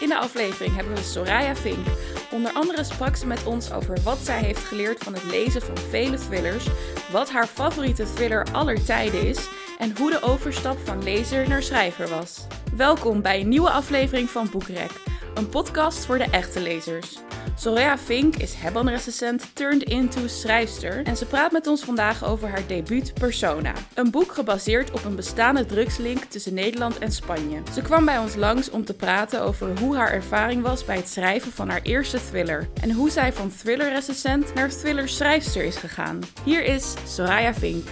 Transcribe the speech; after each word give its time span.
In 0.00 0.08
de 0.08 0.18
aflevering 0.18 0.74
hebben 0.74 0.94
we 0.94 1.02
Soraya 1.02 1.56
Fink. 1.56 1.86
Onder 2.30 2.52
andere 2.52 2.84
sprak 2.84 3.16
ze 3.16 3.26
met 3.26 3.44
ons 3.44 3.72
over 3.72 3.98
wat 4.02 4.18
zij 4.18 4.42
heeft 4.42 4.64
geleerd 4.64 5.04
van 5.04 5.12
het 5.14 5.24
lezen 5.24 5.62
van 5.62 5.76
vele 5.76 6.16
thrillers, 6.16 6.66
wat 7.12 7.30
haar 7.30 7.46
favoriete 7.46 8.12
thriller 8.14 8.46
aller 8.52 8.84
tijden 8.84 9.26
is 9.26 9.48
en 9.78 9.96
hoe 9.96 10.10
de 10.10 10.22
overstap 10.22 10.78
van 10.84 11.02
lezer 11.02 11.48
naar 11.48 11.62
schrijver 11.62 12.08
was. 12.08 12.46
Welkom 12.76 13.22
bij 13.22 13.40
een 13.40 13.48
nieuwe 13.48 13.70
aflevering 13.70 14.30
van 14.30 14.50
Boekrek, 14.50 14.90
een 15.34 15.48
podcast 15.48 16.04
voor 16.04 16.18
de 16.18 16.28
echte 16.30 16.60
lezers. 16.60 17.18
Soraya 17.60 17.98
Fink 17.98 18.36
is 18.36 18.54
Hebban-recensent 18.54 19.54
turned 19.54 19.82
into 19.82 20.26
schrijfster 20.26 21.04
en 21.04 21.16
ze 21.16 21.26
praat 21.26 21.52
met 21.52 21.66
ons 21.66 21.82
vandaag 21.84 22.24
over 22.24 22.48
haar 22.48 22.66
debuut 22.66 23.14
Persona. 23.14 23.72
Een 23.94 24.10
boek 24.10 24.32
gebaseerd 24.32 24.90
op 24.90 25.04
een 25.04 25.16
bestaande 25.16 25.66
drugslink 25.66 26.24
tussen 26.24 26.54
Nederland 26.54 26.98
en 26.98 27.12
Spanje. 27.12 27.62
Ze 27.72 27.82
kwam 27.82 28.04
bij 28.04 28.18
ons 28.18 28.34
langs 28.34 28.70
om 28.70 28.84
te 28.84 28.94
praten 28.94 29.42
over 29.42 29.78
hoe 29.78 29.96
haar 29.96 30.12
ervaring 30.12 30.62
was 30.62 30.84
bij 30.84 30.96
het 30.96 31.08
schrijven 31.08 31.52
van 31.52 31.68
haar 31.68 31.82
eerste 31.82 32.18
thriller 32.30 32.68
en 32.82 32.90
hoe 32.90 33.10
zij 33.10 33.32
van 33.32 33.52
thriller-recensent 33.62 34.54
naar 34.54 34.68
thriller-schrijfster 34.68 35.64
is 35.64 35.76
gegaan. 35.76 36.18
Hier 36.44 36.64
is 36.64 36.94
Soraya 37.06 37.54
Fink. 37.54 37.88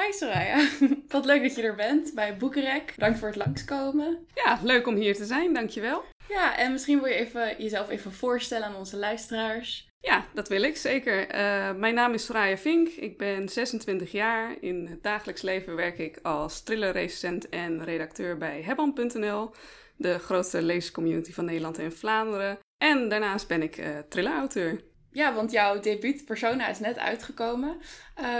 Hi 0.00 0.12
Soraya, 0.12 0.68
wat 1.08 1.24
leuk 1.24 1.42
dat 1.42 1.56
je 1.56 1.62
er 1.62 1.74
bent 1.74 2.14
bij 2.14 2.36
Boekenrek. 2.36 2.92
Bedankt 2.94 3.18
voor 3.18 3.28
het 3.28 3.36
langskomen. 3.36 4.26
Ja, 4.34 4.58
leuk 4.62 4.86
om 4.86 4.94
hier 4.94 5.14
te 5.14 5.24
zijn, 5.24 5.54
dankjewel. 5.54 6.04
Ja, 6.28 6.56
en 6.56 6.72
misschien 6.72 7.00
wil 7.00 7.08
je 7.08 7.14
even, 7.14 7.54
jezelf 7.58 7.90
even 7.90 8.12
voorstellen 8.12 8.66
aan 8.66 8.76
onze 8.76 8.96
luisteraars. 8.96 9.88
Ja, 10.00 10.26
dat 10.34 10.48
wil 10.48 10.62
ik 10.62 10.76
zeker. 10.76 11.34
Uh, 11.34 11.72
mijn 11.72 11.94
naam 11.94 12.12
is 12.12 12.24
Soraya 12.24 12.56
Vink. 12.56 12.88
Ik 12.88 13.18
ben 13.18 13.48
26 13.48 14.12
jaar. 14.12 14.56
In 14.60 14.86
het 14.86 15.02
dagelijks 15.02 15.42
leven 15.42 15.76
werk 15.76 15.98
ik 15.98 16.18
als 16.22 16.62
thrillerrecensent 16.62 17.48
en 17.48 17.84
redacteur 17.84 18.38
bij 18.38 18.62
Hebban.nl, 18.62 19.50
de 19.96 20.18
grootste 20.18 20.62
lezerscommunity 20.62 21.32
van 21.32 21.44
Nederland 21.44 21.78
en 21.78 21.92
Vlaanderen. 21.92 22.58
En 22.78 23.08
daarnaast 23.08 23.48
ben 23.48 23.62
ik 23.62 23.78
uh, 23.78 23.98
thrillerauteur. 24.08 24.80
Ja, 25.10 25.34
want 25.34 25.50
jouw 25.50 25.80
debuut 25.80 26.24
Persona 26.24 26.68
is 26.68 26.78
net 26.78 26.98
uitgekomen. 26.98 27.80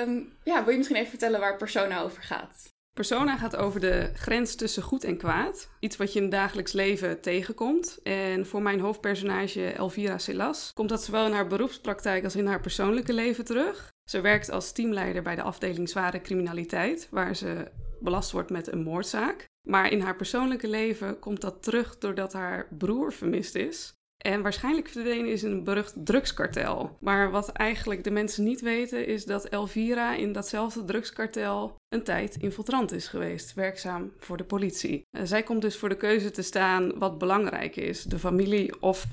Um, 0.07 0.37
ja, 0.43 0.63
wil 0.63 0.71
je 0.71 0.77
misschien 0.77 0.99
even 0.99 1.11
vertellen 1.11 1.41
waar 1.41 1.57
Persona 1.57 2.01
over 2.01 2.23
gaat? 2.23 2.74
Persona 2.95 3.37
gaat 3.37 3.57
over 3.57 3.81
de 3.81 4.11
grens 4.15 4.55
tussen 4.55 4.83
goed 4.83 5.05
en 5.05 5.17
kwaad. 5.17 5.71
Iets 5.81 5.97
wat 5.97 6.13
je 6.13 6.17
in 6.17 6.25
het 6.25 6.33
dagelijks 6.33 6.73
leven 6.73 7.21
tegenkomt. 7.21 7.99
En 8.03 8.47
voor 8.47 8.63
mijn 8.63 8.81
hoofdpersonage 8.81 9.67
Elvira 9.67 10.19
Celas 10.19 10.71
komt 10.75 10.89
dat 10.89 11.05
zowel 11.05 11.27
in 11.27 11.33
haar 11.33 11.47
beroepspraktijk 11.47 12.25
als 12.25 12.37
in 12.37 12.47
haar 12.47 12.61
persoonlijke 12.61 13.13
leven 13.13 13.45
terug. 13.45 13.93
Ze 14.11 14.21
werkt 14.21 14.51
als 14.51 14.73
teamleider 14.73 15.23
bij 15.23 15.35
de 15.35 15.43
afdeling 15.43 15.89
zware 15.89 16.21
criminaliteit, 16.21 17.09
waar 17.11 17.37
ze 17.37 17.71
belast 18.01 18.31
wordt 18.31 18.51
met 18.51 18.73
een 18.73 18.83
moordzaak. 18.83 19.47
Maar 19.69 19.91
in 19.91 20.01
haar 20.01 20.17
persoonlijke 20.17 20.69
leven 20.69 21.19
komt 21.19 21.41
dat 21.41 21.63
terug 21.63 21.99
doordat 21.99 22.33
haar 22.33 22.69
broer 22.79 23.13
vermist 23.13 23.55
is. 23.55 23.95
En 24.27 24.43
waarschijnlijk 24.43 24.89
verdwenen 24.89 25.31
is 25.31 25.43
een 25.43 25.65
berucht 25.65 25.95
drugskartel. 26.05 26.97
Maar 27.01 27.31
wat 27.31 27.49
eigenlijk 27.49 28.05
de 28.05 28.11
mensen 28.11 28.45
niet 28.45 28.61
weten, 28.61 29.07
is 29.07 29.25
dat 29.25 29.45
Elvira 29.45 30.15
in 30.15 30.33
datzelfde 30.33 30.85
drugskartel 30.85 31.77
een 31.89 32.03
tijd 32.03 32.37
infiltrant 32.37 32.93
is 32.93 33.09
geweest, 33.09 33.55
werkzaam 33.55 34.13
voor 34.19 34.37
de 34.37 34.45
politie. 34.45 35.03
Eh, 35.11 35.23
zij 35.25 35.43
komt 35.43 35.63
dus 35.63 35.77
voor 35.77 35.89
de 35.89 35.97
keuze 35.97 36.31
te 36.31 36.43
staan 36.43 36.99
wat 36.99 37.19
belangrijk 37.19 37.77
is: 37.77 38.03
de 38.03 38.19
familie 38.19 38.81
of 38.81 39.05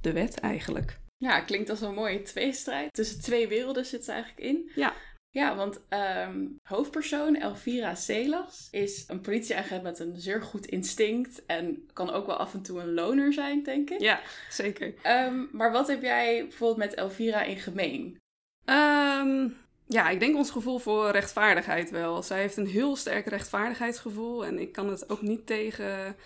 de 0.00 0.12
wet 0.12 0.40
eigenlijk. 0.40 0.98
Ja, 1.16 1.40
klinkt 1.40 1.70
als 1.70 1.80
een 1.80 1.94
mooie 1.94 2.22
tweestrijd. 2.22 2.92
Tussen 2.92 3.20
twee 3.20 3.48
werelden 3.48 3.86
zit 3.86 4.04
ze 4.04 4.12
eigenlijk 4.12 4.46
in. 4.46 4.70
Ja. 4.74 4.92
Ja, 5.32 5.56
want 5.56 5.80
um, 6.26 6.56
hoofdpersoon 6.62 7.36
Elvira 7.36 7.94
Celas 7.94 8.68
is 8.70 9.04
een 9.08 9.20
politieagent 9.20 9.82
met 9.82 9.98
een 9.98 10.16
zeer 10.16 10.42
goed 10.42 10.66
instinct 10.66 11.46
en 11.46 11.88
kan 11.92 12.10
ook 12.10 12.26
wel 12.26 12.36
af 12.36 12.54
en 12.54 12.62
toe 12.62 12.80
een 12.80 12.94
loner 12.94 13.32
zijn, 13.32 13.62
denk 13.62 13.90
ik. 13.90 14.00
Ja, 14.00 14.20
zeker. 14.48 14.94
Um, 15.26 15.48
maar 15.52 15.72
wat 15.72 15.88
heb 15.88 16.02
jij 16.02 16.42
bijvoorbeeld 16.42 16.78
met 16.78 16.94
Elvira 16.94 17.42
in 17.42 17.58
gemeen? 17.58 18.18
Um, 18.64 19.56
ja, 19.86 20.08
ik 20.08 20.20
denk 20.20 20.36
ons 20.36 20.50
gevoel 20.50 20.78
voor 20.78 21.10
rechtvaardigheid 21.10 21.90
wel. 21.90 22.22
Zij 22.22 22.40
heeft 22.40 22.56
een 22.56 22.66
heel 22.66 22.96
sterk 22.96 23.26
rechtvaardigheidsgevoel 23.26 24.44
en 24.44 24.58
ik 24.58 24.72
kan 24.72 24.88
het 24.88 25.10
ook 25.10 25.22
niet 25.22 25.46
tegen 25.46 26.16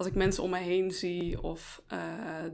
als 0.00 0.08
ik 0.08 0.14
mensen 0.14 0.42
om 0.42 0.50
me 0.50 0.58
heen 0.58 0.90
zie 0.90 1.42
of 1.42 1.82
uh, 1.92 1.98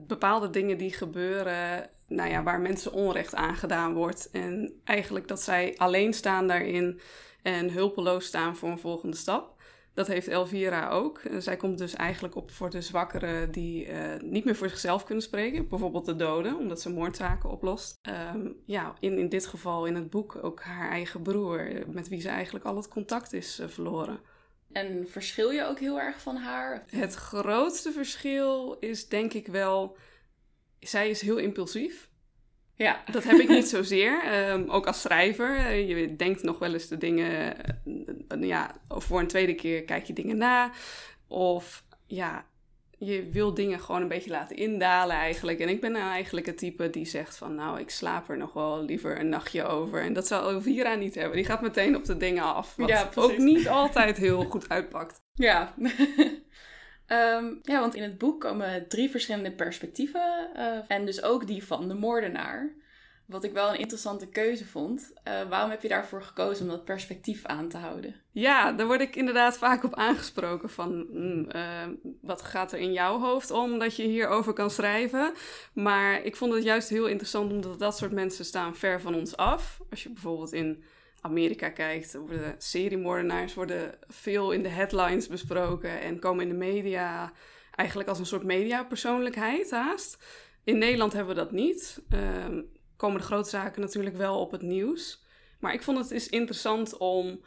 bepaalde 0.07 0.51
dingen 0.51 0.79
die 0.79 0.93
gebeuren 0.93 1.91
nou 2.09 2.31
ja, 2.31 2.43
waar 2.43 2.61
mensen 2.61 2.93
onrecht 2.93 3.35
aangedaan 3.35 3.95
wordt. 3.95 4.31
En 4.31 4.81
eigenlijk 4.85 5.29
dat 5.29 5.43
zij 5.43 5.75
alleen 5.77 6.13
staan 6.13 6.47
daarin 6.47 7.01
en 7.43 7.71
hulpeloos 7.71 8.27
staan 8.27 8.57
voor 8.57 8.69
een 8.69 8.79
volgende 8.79 9.17
stap. 9.17 9.55
Dat 9.95 10.07
heeft 10.07 10.29
Elvira 10.29 10.89
ook. 10.89 11.21
Zij 11.39 11.57
komt 11.57 11.79
dus 11.79 11.95
eigenlijk 11.95 12.37
op 12.37 12.51
voor 12.51 12.71
de 12.71 12.81
zwakkeren 12.81 13.51
die 13.53 13.87
uh, 13.87 13.95
niet 14.21 14.45
meer 14.45 14.57
voor 14.57 14.69
zichzelf 14.69 15.05
kunnen 15.05 15.25
spreken. 15.25 15.69
Bijvoorbeeld 15.69 16.07
de 16.07 16.17
doden, 16.17 16.57
omdat 16.59 16.81
ze 16.81 16.93
moordzaken 16.93 17.51
oplost. 17.51 17.99
Um, 18.35 18.57
ja, 18.65 18.95
in, 19.01 19.19
in 19.19 19.29
dit 19.29 19.47
geval 19.47 19.87
in 19.87 19.95
het 19.95 20.11
boek 20.11 20.39
ook 20.43 20.63
haar 20.63 20.91
eigen 20.91 21.23
broer, 21.23 21.69
met 21.87 22.09
wie 22.09 22.21
ze 22.21 22.29
eigenlijk 22.29 22.65
al 22.65 22.77
het 22.77 22.89
contact 22.89 23.33
is 23.33 23.63
verloren. 23.67 24.21
En 24.77 25.07
verschil 25.09 25.51
je 25.51 25.65
ook 25.65 25.79
heel 25.79 26.01
erg 26.01 26.21
van 26.21 26.37
haar? 26.37 26.85
Het 26.91 27.15
grootste 27.15 27.93
verschil 27.93 28.77
is 28.81 29.09
denk 29.09 29.33
ik 29.33 29.47
wel 29.47 29.97
zij 30.81 31.11
is 31.11 31.21
heel 31.21 31.37
impulsief. 31.37 32.09
Ja. 32.75 33.03
Dat 33.11 33.25
heb 33.25 33.39
ik 33.39 33.49
niet 33.49 33.69
zozeer. 33.77 34.49
Um, 34.51 34.71
ook 34.71 34.87
als 34.87 35.01
schrijver. 35.01 35.57
Eh, 35.57 35.89
je 35.89 36.17
denkt 36.17 36.43
nog 36.43 36.59
wel 36.59 36.73
eens 36.73 36.89
de 36.89 36.99
dingen. 36.99 37.57
Uh, 37.85 38.49
ja, 38.49 38.81
voor 38.89 39.21
een 39.21 39.27
tweede 39.27 39.55
keer 39.55 39.85
kijk 39.85 40.05
je 40.05 40.13
dingen 40.13 40.37
na. 40.37 40.73
Of 41.29 41.85
ja, 42.07 42.47
je 42.99 43.29
wil 43.31 43.55
dingen 43.55 43.81
gewoon 43.81 44.03
een 44.03 44.09
beetje 44.09 44.31
laten 44.31 44.57
indalen 44.57 45.17
eigenlijk. 45.17 45.59
En 45.59 45.69
ik 45.69 45.81
ben 45.81 45.93
nou 45.93 46.11
eigenlijk 46.11 46.47
het 46.47 46.59
type 46.59 46.91
die 46.91 47.05
zegt 47.05 47.37
van... 47.37 47.55
nou, 47.55 47.81
ik 47.81 47.91
slaap 47.91 48.29
er 48.29 48.37
nog 48.37 48.53
wel 48.53 48.83
liever 48.83 49.21
een 49.21 49.29
nachtje 49.29 49.65
over. 49.65 50.03
En 50.03 50.13
dat 50.13 50.27
zal 50.27 50.51
Elvira 50.51 50.95
niet 50.95 51.15
hebben. 51.15 51.37
Die 51.37 51.45
gaat 51.45 51.61
meteen 51.61 51.97
op 51.97 52.05
de 52.05 52.17
dingen 52.17 52.43
af. 52.43 52.77
Wat 52.77 52.89
ja, 52.89 53.11
ook 53.15 53.39
niet 53.39 53.69
altijd 53.83 54.17
heel 54.17 54.45
goed 54.45 54.69
uitpakt. 54.69 55.21
Ja. 55.35 55.75
Um, 55.79 57.59
ja, 57.73 57.81
want 57.81 57.95
in 57.95 58.03
het 58.03 58.19
boek 58.19 58.41
komen 58.41 58.89
drie 58.89 59.11
verschillende 59.11 59.53
perspectieven. 59.53 60.51
Uh, 60.57 60.79
en 60.89 61.07
dus 61.07 61.23
ook 61.23 61.47
die 61.47 61.65
van 61.65 61.89
de 61.89 61.95
moordenaar. 61.95 62.75
Wat 63.27 63.45
ik 63.45 63.53
wel 63.53 63.69
een 63.69 63.79
interessante 63.79 64.29
keuze 64.29 64.67
vond. 64.67 65.13
Uh, 65.29 65.49
waarom 65.49 65.71
heb 65.71 65.83
je 65.83 65.89
daarvoor 65.89 66.23
gekozen 66.23 66.65
om 66.65 66.71
dat 66.71 66.85
perspectief 66.85 67.45
aan 67.45 67.69
te 67.69 67.77
houden? 67.77 68.15
Ja, 68.31 68.73
daar 68.73 68.87
word 68.87 69.01
ik 69.01 69.17
inderdaad 69.17 69.59
vaak 69.59 69.85
op 69.85 69.95
aangesproken 69.95 70.71
van 70.71 71.07
mm, 71.11 71.47
uh, 71.57 71.63
wat 72.21 72.43
gaat 72.43 72.73
er 72.73 72.79
in 72.79 72.93
jouw 72.93 73.19
hoofd 73.19 73.51
om 73.51 73.79
dat 73.79 73.97
je 73.97 74.03
hierover 74.03 74.53
kan 74.53 74.71
schrijven. 74.71 75.33
Maar 75.73 76.23
ik 76.23 76.37
vond 76.37 76.55
het 76.55 76.65
juist 76.65 76.89
heel 76.89 77.07
interessant 77.07 77.53
omdat 77.53 77.79
dat 77.79 77.97
soort 77.97 78.13
mensen 78.13 78.45
staan 78.45 78.77
ver 78.77 79.01
van 79.01 79.15
ons 79.15 79.37
af. 79.37 79.81
Als 79.91 80.03
je 80.03 80.11
bijvoorbeeld 80.11 80.53
in 80.53 80.85
Amerika 81.21 81.69
kijkt, 81.69 82.15
worden 82.15 82.55
seriemoordenaars 82.59 83.55
worden 83.55 83.95
veel 84.09 84.51
in 84.51 84.63
de 84.63 84.69
headlines 84.69 85.29
besproken 85.29 86.01
en 86.01 86.19
komen 86.19 86.43
in 86.43 86.49
de 86.49 86.55
media 86.55 87.33
eigenlijk 87.75 88.09
als 88.09 88.19
een 88.19 88.27
soort 88.27 88.45
mediapersoonlijkheid 88.45 89.71
haast. 89.71 90.25
In 90.65 90.79
Nederland 90.79 91.13
hebben 91.13 91.35
we 91.35 91.41
dat 91.41 91.53
niet. 91.53 92.03
Um, 92.11 92.75
komen 92.97 93.21
de 93.21 93.27
grote 93.27 93.49
zaken 93.49 93.81
natuurlijk 93.81 94.17
wel 94.17 94.41
op 94.41 94.51
het 94.51 94.63
nieuws. 94.63 95.25
Maar 95.61 95.75
ik 95.75 95.83
vond 95.83 95.99
het 95.99 96.11
is 96.11 96.29
interessant 96.29 96.97
om 96.97 97.41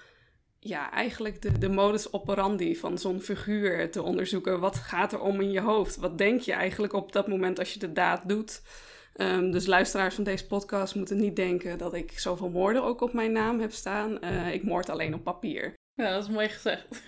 ja, 0.59 0.91
eigenlijk 0.91 1.41
de, 1.41 1.57
de 1.57 1.69
modus 1.69 2.13
operandi 2.13 2.75
van 2.75 2.97
zo'n 2.97 3.21
figuur 3.21 3.91
te 3.91 4.03
onderzoeken. 4.03 4.59
Wat 4.59 4.75
gaat 4.75 5.13
er 5.13 5.21
om 5.21 5.41
in 5.41 5.51
je 5.51 5.61
hoofd? 5.61 5.95
Wat 5.95 6.17
denk 6.17 6.41
je 6.41 6.53
eigenlijk 6.53 6.93
op 6.93 7.11
dat 7.11 7.27
moment 7.27 7.59
als 7.59 7.73
je 7.73 7.79
de 7.79 7.91
daad 7.91 8.21
doet? 8.29 8.61
Um, 9.15 9.51
dus 9.51 9.65
luisteraars 9.65 10.15
van 10.15 10.23
deze 10.23 10.47
podcast 10.47 10.95
moeten 10.95 11.17
niet 11.17 11.35
denken 11.35 11.77
dat 11.77 11.93
ik 11.93 12.19
zoveel 12.19 12.49
moorden 12.49 12.83
ook 12.83 13.01
op 13.01 13.13
mijn 13.13 13.31
naam 13.31 13.59
heb 13.59 13.71
staan. 13.71 14.17
Uh, 14.23 14.53
ik 14.53 14.63
moord 14.63 14.89
alleen 14.89 15.13
op 15.13 15.23
papier. 15.23 15.73
Ja, 15.93 16.11
dat 16.11 16.23
is 16.23 16.29
mooi 16.29 16.49
gezegd. 16.49 17.03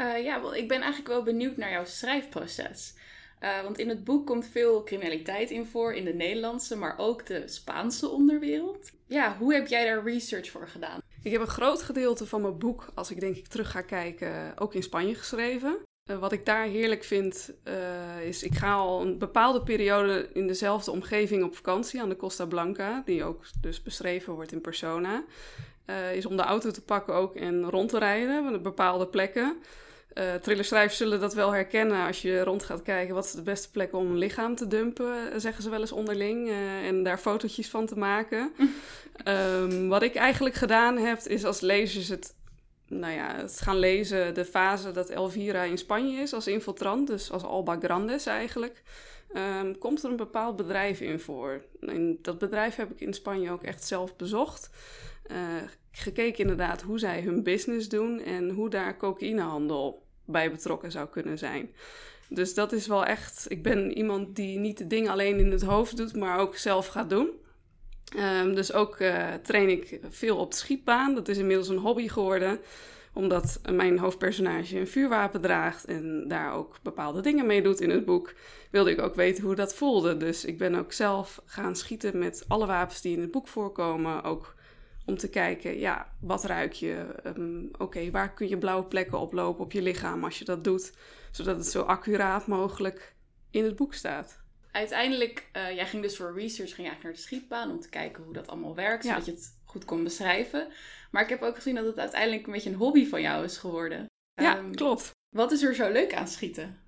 uh, 0.00 0.22
ja, 0.28 0.40
wel, 0.40 0.54
ik 0.54 0.68
ben 0.68 0.80
eigenlijk 0.80 1.08
wel 1.08 1.22
benieuwd 1.22 1.56
naar 1.56 1.70
jouw 1.70 1.84
schrijfproces. 1.84 2.94
Uh, 3.42 3.62
want 3.62 3.78
in 3.78 3.88
het 3.88 4.04
boek 4.04 4.26
komt 4.26 4.46
veel 4.46 4.82
criminaliteit 4.82 5.50
in 5.50 5.66
voor, 5.66 5.94
in 5.94 6.04
de 6.04 6.14
Nederlandse, 6.14 6.76
maar 6.76 6.98
ook 6.98 7.26
de 7.26 7.42
Spaanse 7.48 8.08
onderwereld. 8.08 8.90
Ja, 9.06 9.36
hoe 9.38 9.54
heb 9.54 9.66
jij 9.66 9.84
daar 9.84 10.04
research 10.04 10.50
voor 10.50 10.68
gedaan? 10.68 11.00
Ik 11.22 11.32
heb 11.32 11.40
een 11.40 11.46
groot 11.46 11.82
gedeelte 11.82 12.26
van 12.26 12.40
mijn 12.40 12.58
boek, 12.58 12.86
als 12.94 13.10
ik 13.10 13.20
denk 13.20 13.36
ik 13.36 13.46
terug 13.46 13.70
ga 13.70 13.80
kijken, 13.80 14.58
ook 14.58 14.74
in 14.74 14.82
Spanje 14.82 15.14
geschreven. 15.14 15.76
Uh, 16.10 16.18
wat 16.18 16.32
ik 16.32 16.46
daar 16.46 16.64
heerlijk 16.64 17.04
vind, 17.04 17.52
uh, 17.64 18.26
is 18.26 18.42
ik 18.42 18.54
ga 18.54 18.74
al 18.74 19.00
een 19.00 19.18
bepaalde 19.18 19.62
periode 19.62 20.30
in 20.32 20.46
dezelfde 20.46 20.90
omgeving 20.90 21.44
op 21.44 21.56
vakantie 21.56 22.00
aan 22.00 22.08
de 22.08 22.16
Costa 22.16 22.46
Blanca, 22.46 23.02
die 23.04 23.24
ook 23.24 23.44
dus 23.60 23.82
beschreven 23.82 24.32
wordt 24.32 24.52
in 24.52 24.60
persona. 24.60 25.24
Is 26.12 26.26
om 26.26 26.36
de 26.36 26.42
auto 26.42 26.70
te 26.70 26.82
pakken 26.82 27.14
ook 27.14 27.36
en 27.36 27.70
rond 27.70 27.88
te 27.88 27.98
rijden 27.98 28.54
op 28.54 28.62
bepaalde 28.62 29.06
plekken. 29.06 29.56
Uh, 30.18 30.34
thrillerschrijvers 30.34 30.96
zullen 30.96 31.20
dat 31.20 31.34
wel 31.34 31.52
herkennen 31.52 32.06
als 32.06 32.22
je 32.22 32.44
rond 32.44 32.64
gaat 32.64 32.82
kijken. 32.82 33.14
Wat 33.14 33.24
is 33.24 33.32
de 33.32 33.42
beste 33.42 33.70
plek 33.70 33.92
om 33.94 34.06
een 34.06 34.18
lichaam 34.18 34.54
te 34.54 34.66
dumpen, 34.66 35.40
zeggen 35.40 35.62
ze 35.62 35.70
wel 35.70 35.80
eens 35.80 35.92
onderling. 35.92 36.48
Uh, 36.48 36.86
en 36.86 37.02
daar 37.02 37.18
fotootjes 37.18 37.68
van 37.68 37.86
te 37.86 37.98
maken. 37.98 38.52
um, 39.24 39.88
wat 39.94 40.02
ik 40.02 40.14
eigenlijk 40.14 40.54
gedaan 40.54 40.96
heb, 40.98 41.18
is 41.18 41.44
als 41.44 41.60
lezers 41.60 42.08
het 42.08 42.34
nou 42.88 43.12
ja, 43.12 43.36
het 43.36 43.60
gaan 43.60 43.78
lezen, 43.78 44.34
de 44.34 44.44
fase 44.44 44.90
dat 44.92 45.10
Elvira 45.10 45.62
in 45.62 45.78
Spanje 45.78 46.20
is 46.20 46.32
als 46.32 46.46
infiltrant, 46.46 47.06
dus 47.06 47.30
als 47.30 47.42
Alba 47.42 47.78
Grandes 47.82 48.26
eigenlijk, 48.26 48.82
ehm, 49.32 49.74
komt 49.78 50.02
er 50.02 50.10
een 50.10 50.16
bepaald 50.16 50.56
bedrijf 50.56 51.00
in 51.00 51.20
voor. 51.20 51.64
En 51.80 52.18
dat 52.22 52.38
bedrijf 52.38 52.76
heb 52.76 52.90
ik 52.90 53.00
in 53.00 53.14
Spanje 53.14 53.50
ook 53.50 53.62
echt 53.62 53.84
zelf 53.84 54.16
bezocht. 54.16 54.70
Uh, 55.30 55.36
gekeken 55.90 56.38
inderdaad 56.38 56.82
hoe 56.82 56.98
zij 56.98 57.20
hun 57.20 57.42
business 57.42 57.88
doen 57.88 58.20
en 58.20 58.50
hoe 58.50 58.70
daar 58.70 58.96
cocaïnehandel 58.96 60.05
bij 60.26 60.50
betrokken 60.50 60.90
zou 60.90 61.08
kunnen 61.08 61.38
zijn. 61.38 61.70
Dus 62.28 62.54
dat 62.54 62.72
is 62.72 62.86
wel 62.86 63.04
echt. 63.04 63.46
Ik 63.48 63.62
ben 63.62 63.96
iemand 63.96 64.36
die 64.36 64.58
niet 64.58 64.78
de 64.78 64.86
dingen 64.86 65.10
alleen 65.10 65.38
in 65.38 65.50
het 65.50 65.62
hoofd 65.62 65.96
doet, 65.96 66.16
maar 66.16 66.38
ook 66.38 66.56
zelf 66.56 66.86
gaat 66.86 67.10
doen. 67.10 67.30
Um, 68.16 68.54
dus 68.54 68.72
ook 68.72 69.00
uh, 69.00 69.34
train 69.42 69.68
ik 69.68 70.00
veel 70.08 70.36
op 70.36 70.50
de 70.50 70.56
schietbaan. 70.56 71.14
Dat 71.14 71.28
is 71.28 71.38
inmiddels 71.38 71.68
een 71.68 71.76
hobby 71.78 72.08
geworden, 72.08 72.60
omdat 73.12 73.60
mijn 73.72 73.98
hoofdpersonage 73.98 74.78
een 74.78 74.86
vuurwapen 74.86 75.40
draagt 75.40 75.84
en 75.84 76.24
daar 76.28 76.52
ook 76.52 76.76
bepaalde 76.82 77.20
dingen 77.20 77.46
mee 77.46 77.62
doet 77.62 77.80
in 77.80 77.90
het 77.90 78.04
boek. 78.04 78.34
Wilde 78.70 78.90
ik 78.90 79.00
ook 79.00 79.14
weten 79.14 79.44
hoe 79.44 79.54
dat 79.54 79.74
voelde. 79.74 80.16
Dus 80.16 80.44
ik 80.44 80.58
ben 80.58 80.74
ook 80.74 80.92
zelf 80.92 81.42
gaan 81.44 81.76
schieten 81.76 82.18
met 82.18 82.44
alle 82.48 82.66
wapens 82.66 83.00
die 83.00 83.16
in 83.16 83.20
het 83.20 83.30
boek 83.30 83.48
voorkomen. 83.48 84.22
Ook 84.22 84.54
om 85.06 85.16
te 85.16 85.28
kijken, 85.28 85.78
ja, 85.78 86.12
wat 86.20 86.44
ruik 86.44 86.72
je? 86.72 87.06
Um, 87.24 87.70
Oké, 87.78 88.10
waar 88.10 88.34
kun 88.34 88.48
je 88.48 88.58
blauwe 88.58 88.84
plekken 88.84 89.18
oplopen 89.18 89.64
op 89.64 89.72
je 89.72 89.82
lichaam 89.82 90.24
als 90.24 90.38
je 90.38 90.44
dat 90.44 90.64
doet? 90.64 90.92
Zodat 91.30 91.56
het 91.56 91.66
zo 91.66 91.82
accuraat 91.82 92.46
mogelijk 92.46 93.14
in 93.50 93.64
het 93.64 93.76
boek 93.76 93.94
staat. 93.94 94.44
Uiteindelijk, 94.70 95.48
uh, 95.52 95.74
jij 95.74 95.86
ging 95.86 96.02
dus 96.02 96.16
voor 96.16 96.34
research 96.34 96.74
ging 96.74 96.88
eigenlijk 96.88 97.02
naar 97.02 97.12
de 97.12 97.18
schietbaan 97.18 97.70
om 97.70 97.80
te 97.80 97.88
kijken 97.88 98.22
hoe 98.22 98.32
dat 98.32 98.46
allemaal 98.46 98.74
werkt, 98.74 99.04
zodat 99.04 99.24
je 99.24 99.30
het 99.30 99.58
goed 99.64 99.84
kon 99.84 100.04
beschrijven. 100.04 100.68
Maar 101.10 101.22
ik 101.22 101.28
heb 101.28 101.42
ook 101.42 101.54
gezien 101.54 101.74
dat 101.74 101.86
het 101.86 101.98
uiteindelijk 101.98 102.46
een 102.46 102.52
beetje 102.52 102.70
een 102.70 102.76
hobby 102.76 103.06
van 103.06 103.20
jou 103.20 103.44
is 103.44 103.58
geworden. 103.58 104.06
Ja, 104.34 104.58
um, 104.58 104.74
klopt. 104.74 105.10
Wat 105.36 105.52
is 105.52 105.62
er 105.62 105.74
zo 105.74 105.92
leuk 105.92 106.14
aan 106.14 106.28
schieten? 106.28 106.78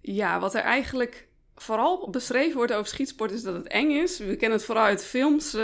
Ja, 0.00 0.40
wat 0.40 0.54
er 0.54 0.62
eigenlijk 0.62 1.28
vooral 1.62 2.10
beschreven 2.10 2.56
wordt 2.56 2.72
over 2.72 2.86
schietsport 2.86 3.30
is 3.30 3.42
dat 3.42 3.54
het 3.54 3.66
eng 3.66 3.90
is. 3.90 4.18
We 4.18 4.36
kennen 4.36 4.58
het 4.58 4.66
vooral 4.66 4.84
uit 4.84 5.04
films. 5.04 5.54
Uh, 5.54 5.60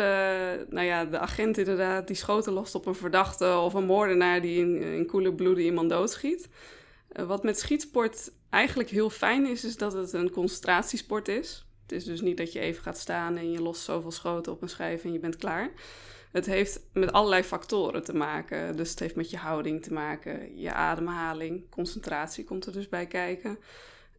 nou 0.68 0.86
ja, 0.86 1.04
de 1.04 1.18
agent 1.18 1.58
inderdaad 1.58 2.06
die 2.06 2.16
schoten 2.16 2.52
lost 2.52 2.74
op 2.74 2.86
een 2.86 2.94
verdachte 2.94 3.56
of 3.56 3.74
een 3.74 3.84
moordenaar 3.84 4.40
die 4.40 4.58
in, 4.58 4.82
in 4.82 5.06
koele 5.06 5.34
bloeden 5.34 5.64
iemand 5.64 5.90
doodschiet. 5.90 6.48
Uh, 7.12 7.26
wat 7.26 7.42
met 7.42 7.58
schietsport 7.58 8.32
eigenlijk 8.50 8.90
heel 8.90 9.10
fijn 9.10 9.46
is, 9.46 9.64
is 9.64 9.76
dat 9.76 9.92
het 9.92 10.12
een 10.12 10.30
concentratiesport 10.30 11.28
is. 11.28 11.66
Het 11.82 11.92
is 11.92 12.04
dus 12.04 12.20
niet 12.20 12.36
dat 12.36 12.52
je 12.52 12.60
even 12.60 12.82
gaat 12.82 12.98
staan 12.98 13.36
en 13.36 13.50
je 13.50 13.62
lost 13.62 13.82
zoveel 13.82 14.12
schoten 14.12 14.52
op 14.52 14.62
een 14.62 14.68
schijf 14.68 15.04
en 15.04 15.12
je 15.12 15.18
bent 15.18 15.36
klaar. 15.36 15.70
Het 16.32 16.46
heeft 16.46 16.80
met 16.92 17.12
allerlei 17.12 17.42
factoren 17.42 18.04
te 18.04 18.14
maken. 18.14 18.76
Dus 18.76 18.90
het 18.90 18.98
heeft 18.98 19.16
met 19.16 19.30
je 19.30 19.36
houding 19.36 19.82
te 19.82 19.92
maken, 19.92 20.60
je 20.60 20.72
ademhaling, 20.72 21.70
concentratie 21.70 22.44
komt 22.44 22.66
er 22.66 22.72
dus 22.72 22.88
bij 22.88 23.06
kijken. 23.06 23.58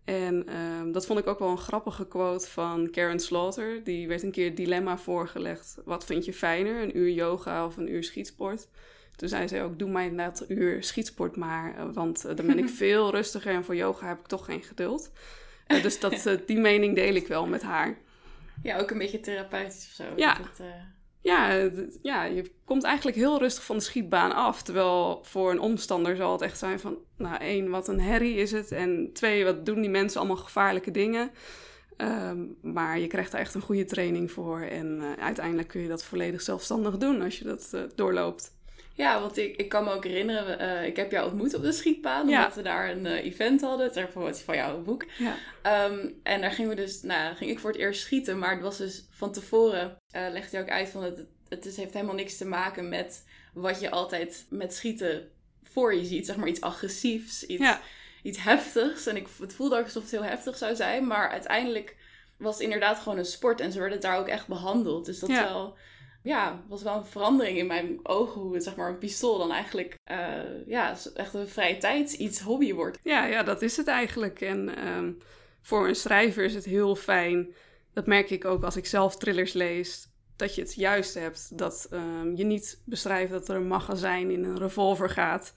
En 0.07 0.55
um, 0.57 0.91
dat 0.91 1.05
vond 1.05 1.19
ik 1.19 1.27
ook 1.27 1.39
wel 1.39 1.49
een 1.49 1.57
grappige 1.57 2.07
quote 2.07 2.47
van 2.47 2.89
Karen 2.91 3.19
Slaughter. 3.19 3.83
Die 3.83 4.07
werd 4.07 4.23
een 4.23 4.31
keer 4.31 4.45
het 4.45 4.57
dilemma 4.57 4.97
voorgelegd. 4.97 5.77
Wat 5.85 6.05
vind 6.05 6.25
je 6.25 6.33
fijner, 6.33 6.81
een 6.81 6.97
uur 6.97 7.09
yoga 7.09 7.65
of 7.65 7.77
een 7.77 7.91
uur 7.91 8.03
schietsport? 8.03 8.67
Toen 9.15 9.29
zei 9.29 9.47
ze 9.47 9.61
ook, 9.61 9.79
doe 9.79 9.89
mij 9.89 10.09
net 10.09 10.45
een 10.47 10.61
uur 10.61 10.83
schietsport 10.83 11.35
maar. 11.35 11.77
Eh, 11.77 11.85
want 11.93 12.25
uh, 12.25 12.35
dan 12.35 12.47
ben 12.47 12.57
ik 12.57 12.69
veel 12.83 13.11
rustiger 13.11 13.53
en 13.53 13.63
voor 13.63 13.75
yoga 13.75 14.07
heb 14.07 14.19
ik 14.19 14.27
toch 14.27 14.45
geen 14.45 14.63
geduld. 14.63 15.11
Uh, 15.67 15.81
dus 15.81 15.99
dat, 15.99 16.29
die 16.45 16.59
mening 16.59 16.95
deel 16.95 17.13
ik 17.13 17.27
wel 17.27 17.47
met 17.47 17.61
haar. 17.61 17.97
Ja, 18.63 18.77
ook 18.77 18.91
een 18.91 18.97
beetje 18.97 19.19
therapeutisch 19.19 19.87
of 19.87 19.93
zo. 19.93 20.03
Ja. 20.15 20.33
Dat, 20.33 20.67
ja, 21.27 21.69
ja, 22.01 22.23
je 22.23 22.51
komt 22.65 22.83
eigenlijk 22.83 23.17
heel 23.17 23.39
rustig 23.39 23.63
van 23.63 23.77
de 23.77 23.83
schietbaan 23.83 24.31
af. 24.33 24.61
Terwijl 24.61 25.19
voor 25.23 25.51
een 25.51 25.59
omstander 25.59 26.15
zal 26.15 26.31
het 26.31 26.41
echt 26.41 26.57
zijn 26.57 26.79
van... 26.79 26.97
Nou, 27.17 27.37
één, 27.37 27.69
wat 27.69 27.87
een 27.87 27.99
herrie 27.99 28.35
is 28.35 28.51
het. 28.51 28.71
En 28.71 29.09
twee, 29.13 29.43
wat 29.43 29.65
doen 29.65 29.81
die 29.81 29.89
mensen 29.89 30.19
allemaal 30.19 30.37
gevaarlijke 30.37 30.91
dingen. 30.91 31.31
Um, 31.97 32.57
maar 32.61 32.99
je 32.99 33.07
krijgt 33.07 33.33
er 33.33 33.39
echt 33.39 33.53
een 33.53 33.61
goede 33.61 33.85
training 33.85 34.31
voor. 34.31 34.59
En 34.61 34.99
uh, 35.01 35.23
uiteindelijk 35.23 35.67
kun 35.67 35.81
je 35.81 35.87
dat 35.87 36.03
volledig 36.03 36.41
zelfstandig 36.41 36.97
doen 36.97 37.21
als 37.21 37.37
je 37.37 37.43
dat 37.43 37.71
uh, 37.73 37.81
doorloopt. 37.95 38.56
Ja, 38.97 39.21
want 39.21 39.37
ik, 39.37 39.55
ik 39.55 39.69
kan 39.69 39.83
me 39.83 39.91
ook 39.91 40.03
herinneren, 40.03 40.61
uh, 40.61 40.85
ik 40.85 40.95
heb 40.95 41.11
jou 41.11 41.27
ontmoet 41.29 41.53
op 41.53 41.61
de 41.61 41.71
schietbaan, 41.71 42.21
omdat 42.27 42.55
we 42.55 42.61
daar 42.61 42.89
een 42.89 43.05
uh, 43.05 43.25
event 43.25 43.61
hadden, 43.61 43.91
ter 43.91 44.07
promotie 44.07 44.45
van 44.45 44.55
jouw 44.55 44.81
boek. 44.81 45.05
Ja. 45.17 45.85
Um, 45.85 46.19
en 46.23 46.41
daar 46.41 46.51
gingen 46.51 46.69
we 46.69 46.75
dus, 46.75 47.01
nou, 47.01 47.35
ging 47.35 47.51
ik 47.51 47.59
voor 47.59 47.71
het 47.71 47.79
eerst 47.79 48.01
schieten, 48.01 48.39
maar 48.39 48.51
het 48.51 48.61
was 48.61 48.77
dus 48.77 49.07
van 49.09 49.31
tevoren, 49.31 49.97
uh, 50.15 50.27
legde 50.31 50.57
je 50.57 50.63
ook 50.63 50.69
uit 50.69 50.89
van 50.89 51.03
het, 51.03 51.25
het 51.49 51.65
is, 51.65 51.77
heeft 51.77 51.93
helemaal 51.93 52.15
niks 52.15 52.37
te 52.37 52.45
maken 52.45 52.89
met 52.89 53.25
wat 53.53 53.79
je 53.79 53.89
altijd 53.89 54.45
met 54.49 54.73
schieten 54.73 55.29
voor 55.63 55.95
je 55.95 56.05
ziet, 56.05 56.25
zeg 56.25 56.35
maar 56.35 56.47
iets 56.47 56.61
agressiefs, 56.61 57.45
iets, 57.45 57.63
ja. 57.63 57.81
iets 58.23 58.43
heftigs. 58.43 59.07
En 59.07 59.15
ik, 59.15 59.27
het 59.39 59.53
voelde 59.53 59.77
ook 59.77 59.83
alsof 59.83 60.01
het 60.01 60.11
heel 60.11 60.23
heftig 60.23 60.57
zou 60.57 60.75
zijn, 60.75 61.07
maar 61.07 61.29
uiteindelijk 61.29 61.95
was 62.37 62.53
het 62.53 62.63
inderdaad 62.63 62.99
gewoon 62.99 63.17
een 63.17 63.25
sport 63.25 63.61
en 63.61 63.71
ze 63.71 63.79
werden 63.79 64.01
daar 64.01 64.19
ook 64.19 64.27
echt 64.27 64.47
behandeld. 64.47 65.05
Dus 65.05 65.19
dat 65.19 65.29
wel 65.29 65.77
ja, 66.27 66.63
was 66.67 66.83
wel 66.83 66.97
een 66.97 67.05
verandering 67.05 67.57
in 67.57 67.67
mijn 67.67 67.99
ogen 68.03 68.41
hoe 68.41 68.59
zeg 68.59 68.75
maar, 68.75 68.89
een 68.89 68.97
pistool 68.97 69.37
dan 69.37 69.51
eigenlijk, 69.51 69.97
uh, 70.11 70.67
ja, 70.67 70.95
echt 71.13 71.33
een 71.33 71.47
vrije 71.47 71.77
tijd 71.77 72.13
iets 72.13 72.39
hobby 72.39 72.73
wordt. 72.73 72.99
Ja, 73.03 73.25
ja, 73.25 73.43
dat 73.43 73.61
is 73.61 73.77
het 73.77 73.87
eigenlijk. 73.87 74.41
En 74.41 74.87
um, 74.87 75.17
voor 75.61 75.87
een 75.87 75.95
schrijver 75.95 76.43
is 76.43 76.53
het 76.53 76.65
heel 76.65 76.95
fijn, 76.95 77.53
dat 77.93 78.07
merk 78.07 78.29
ik 78.29 78.45
ook 78.45 78.63
als 78.63 78.75
ik 78.75 78.85
zelf 78.85 79.17
thrillers 79.17 79.53
lees, 79.53 80.07
dat 80.35 80.55
je 80.55 80.61
het 80.61 80.73
juist 80.73 81.13
hebt. 81.13 81.57
Dat 81.57 81.87
um, 81.93 82.35
je 82.35 82.43
niet 82.43 82.81
beschrijft 82.85 83.31
dat 83.31 83.49
er 83.49 83.55
een 83.55 83.67
magazijn 83.67 84.31
in 84.31 84.43
een 84.43 84.57
revolver 84.57 85.09
gaat, 85.09 85.53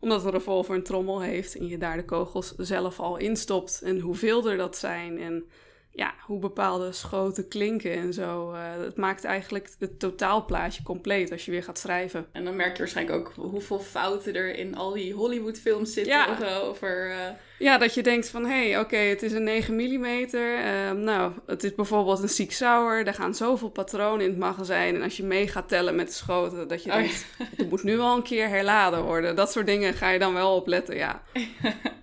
omdat 0.00 0.24
een 0.24 0.30
revolver 0.30 0.74
een 0.74 0.82
trommel 0.82 1.20
heeft 1.20 1.56
en 1.56 1.66
je 1.66 1.78
daar 1.78 1.96
de 1.96 2.04
kogels 2.04 2.54
zelf 2.56 3.00
al 3.00 3.16
instopt 3.16 3.82
en 3.82 3.98
hoeveel 3.98 4.50
er 4.50 4.56
dat 4.56 4.76
zijn 4.76 5.18
en 5.18 5.44
ja, 5.94 6.14
hoe 6.20 6.38
bepaalde 6.38 6.92
schoten 6.92 7.48
klinken 7.48 7.92
en 7.92 8.12
zo. 8.12 8.52
Uh, 8.52 8.58
het 8.84 8.96
maakt 8.96 9.24
eigenlijk 9.24 9.68
het 9.78 9.98
totaalplaatje 9.98 10.82
compleet 10.82 11.32
als 11.32 11.44
je 11.44 11.50
weer 11.50 11.62
gaat 11.62 11.78
schrijven. 11.78 12.26
En 12.32 12.44
dan 12.44 12.56
merk 12.56 12.72
je 12.72 12.78
waarschijnlijk 12.78 13.18
ook 13.18 13.32
hoeveel 13.36 13.78
fouten 13.78 14.34
er 14.34 14.54
in 14.54 14.76
al 14.76 14.92
die 14.92 15.12
Hollywood-films 15.12 15.92
zitten 15.92 16.12
ja. 16.12 16.60
over... 16.62 17.10
Uh... 17.10 17.16
Ja, 17.58 17.78
dat 17.78 17.94
je 17.94 18.02
denkt 18.02 18.28
van, 18.28 18.44
hé, 18.44 18.68
hey, 18.68 18.78
oké, 18.78 18.94
okay, 18.94 19.08
het 19.08 19.22
is 19.22 19.32
een 19.32 19.44
9 19.44 19.74
mm. 19.74 20.04
Uh, 20.04 20.90
nou, 20.90 21.32
het 21.46 21.64
is 21.64 21.74
bijvoorbeeld 21.74 22.22
een 22.22 22.28
Sig 22.28 22.52
Sauer. 22.52 23.04
Daar 23.04 23.14
gaan 23.14 23.34
zoveel 23.34 23.70
patronen 23.70 24.24
in 24.24 24.30
het 24.30 24.38
magazijn. 24.38 24.94
En 24.94 25.02
als 25.02 25.16
je 25.16 25.24
mee 25.24 25.48
gaat 25.48 25.68
tellen 25.68 25.94
met 25.94 26.06
de 26.06 26.12
schoten, 26.12 26.68
dat 26.68 26.82
je 26.82 26.90
oh, 26.90 26.96
denkt, 26.96 27.26
ja. 27.38 27.44
het 27.56 27.70
moet 27.70 27.82
nu 27.82 27.96
wel 27.96 28.16
een 28.16 28.22
keer 28.22 28.48
herladen 28.48 29.02
worden. 29.02 29.36
Dat 29.36 29.52
soort 29.52 29.66
dingen 29.66 29.94
ga 29.94 30.10
je 30.10 30.18
dan 30.18 30.34
wel 30.34 30.54
opletten, 30.54 30.96
ja. 30.96 31.22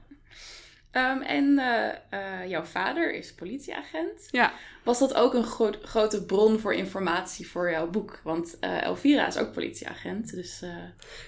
Um, 0.99 1.21
en 1.21 1.45
uh, 1.45 1.87
uh, 2.19 2.49
jouw 2.49 2.63
vader 2.63 3.13
is 3.13 3.33
politieagent. 3.33 4.27
Ja. 4.31 4.53
Was 4.83 4.99
dat 4.99 5.13
ook 5.13 5.33
een 5.33 5.43
gro 5.43 5.71
grote 5.81 6.25
bron 6.25 6.59
voor 6.59 6.73
informatie 6.73 7.47
voor 7.47 7.71
jouw 7.71 7.89
boek? 7.89 8.19
Want 8.23 8.57
uh, 8.61 8.83
Elvira 8.83 9.27
is 9.27 9.37
ook 9.37 9.53
politieagent. 9.53 10.35
Dus, 10.35 10.63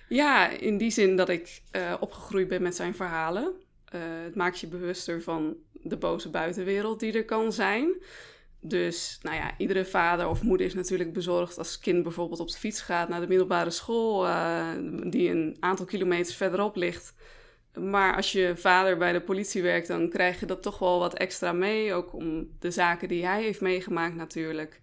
Ja, 0.08 0.50
in 0.50 0.78
die 0.78 0.92
zin 0.92 1.16
dat 1.16 1.30
ik 1.30 1.62
opgegroeid 2.00 2.48
ben 2.48 2.62
met 2.62 2.75
zijn 2.75 2.96
verhalen. 2.96 3.54
het 4.24 4.36
maakt 4.36 4.60
je 4.60 4.68
bewuster 4.68 5.22
van 5.22 5.56
de 5.74 5.98
boze 5.98 6.30
buitenwereld 6.30 7.00
die 7.00 7.13
er 7.13 7.25
kan 7.25 7.54
zijn. 7.54 7.96
Dus, 8.60 9.20
nou 9.22 9.36
ja, 9.36 9.51
iedere 9.58 9.86
vader 9.86 10.28
of 10.28 10.42
moeder 10.42 10.68
is 10.68 10.74
natuurlijk 10.74 11.13
bezorgd 11.13 11.58
als 11.58 11.80
kind 11.80 12.04
bijvoorbeeld 12.04 12.40
op 12.40 12.51
de 12.51 12.58
fiets 12.58 12.82
gaat 12.82 13.10
naar 13.10 13.22
de 13.22 13.28
middelbare 13.28 13.70
school, 13.70 14.28
die 15.10 15.30
een 15.30 15.58
aantal 15.60 15.86
kilometers 15.86 16.36
verderop 16.36 16.75
ligt. 16.75 17.13
Maar 17.80 18.16
als 18.16 18.32
je 18.32 18.54
vader 18.56 18.98
bij 18.98 19.12
de 19.12 19.22
politie 19.22 19.62
werkt, 19.62 19.88
dan 19.88 20.10
krijg 20.10 20.40
je 20.40 20.46
dat 20.46 20.62
toch 20.62 20.80
wel 20.80 21.00
wat 21.00 21.13
extra 21.13 21.51
mee. 21.51 21.94
Ook 21.94 22.13
om 22.13 22.50
de 22.60 22.72
zaken 22.72 23.08
die 23.08 23.25
hij 23.25 23.42
heeft 23.42 23.62
meegemaakt 23.62 24.16
natuurlijk. 24.16 24.82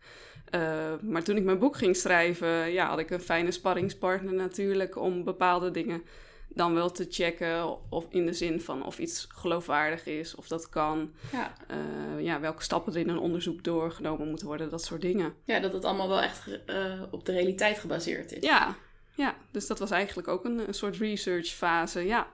Uh, 0.55 0.61
maar 1.03 1.23
toen 1.23 1.37
ik 1.37 1.45
mijn 1.45 1.59
boek 1.59 1.77
ging 1.77 1.97
schrijven, 1.97 2.73
ja, 2.73 2.89
had 2.89 2.99
ik 2.99 3.11
een 3.11 3.21
fijne 3.21 3.51
sparringspartner 3.51 4.35
natuurlijk 4.35 4.97
om 4.97 5.25
bepaalde 5.25 5.71
dingen 5.71 6.03
dan 6.49 6.75
wel 6.75 6.91
te 6.91 7.07
checken. 7.11 7.91
Of 7.91 8.07
in 8.09 8.27
de 8.27 8.33
zin 8.33 8.61
van 8.61 8.85
of 8.85 8.99
iets 8.99 9.27
geloofwaardig 9.29 10.07
is, 10.07 10.35
of 10.35 10.49
dat 10.49 10.69
kan. 10.69 11.13
Ja. 11.33 11.53
Uh, 11.71 12.25
ja, 12.25 12.41
welke 12.41 12.63
stappen 12.63 12.93
er 12.93 13.01
in 13.01 13.09
een 13.09 13.19
onderzoek 13.19 13.65
doorgenomen 13.65 14.29
moeten 14.29 14.47
worden, 14.47 14.71
dat 14.71 14.85
soort 14.85 15.01
dingen. 15.01 15.35
Ja, 15.45 15.61
dat 15.61 15.73
het 15.73 15.85
allemaal 15.85 16.09
wel 16.09 16.23
echt 16.23 16.47
uh, 16.67 17.03
op 17.11 17.25
de 17.25 17.33
realiteit 17.33 17.79
gebaseerd 17.79 18.33
is. 18.33 18.45
Ja, 18.45 18.77
ja, 19.15 19.37
dus 19.51 19.67
dat 19.67 19.79
was 19.79 19.91
eigenlijk 19.91 20.29
ook 20.29 20.45
een, 20.45 20.69
een 20.69 20.75
soort 20.75 20.97
research 20.97 21.47
fase, 21.47 22.07
ja. 22.07 22.27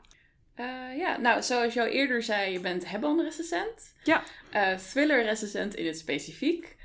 Uh, 0.61 0.97
ja, 0.99 1.17
nou, 1.17 1.43
zoals 1.43 1.75
je 1.75 1.81
al 1.81 1.87
eerder 1.87 2.23
zei, 2.23 2.53
je 2.53 2.61
bent 2.61 2.89
Hebban-recensent. 2.89 3.95
Ja. 4.05 4.23
Uh, 4.53 4.75
Thriller-recensent 4.75 5.75
in 5.75 5.87
het 5.87 5.99
specifiek. 5.99 6.77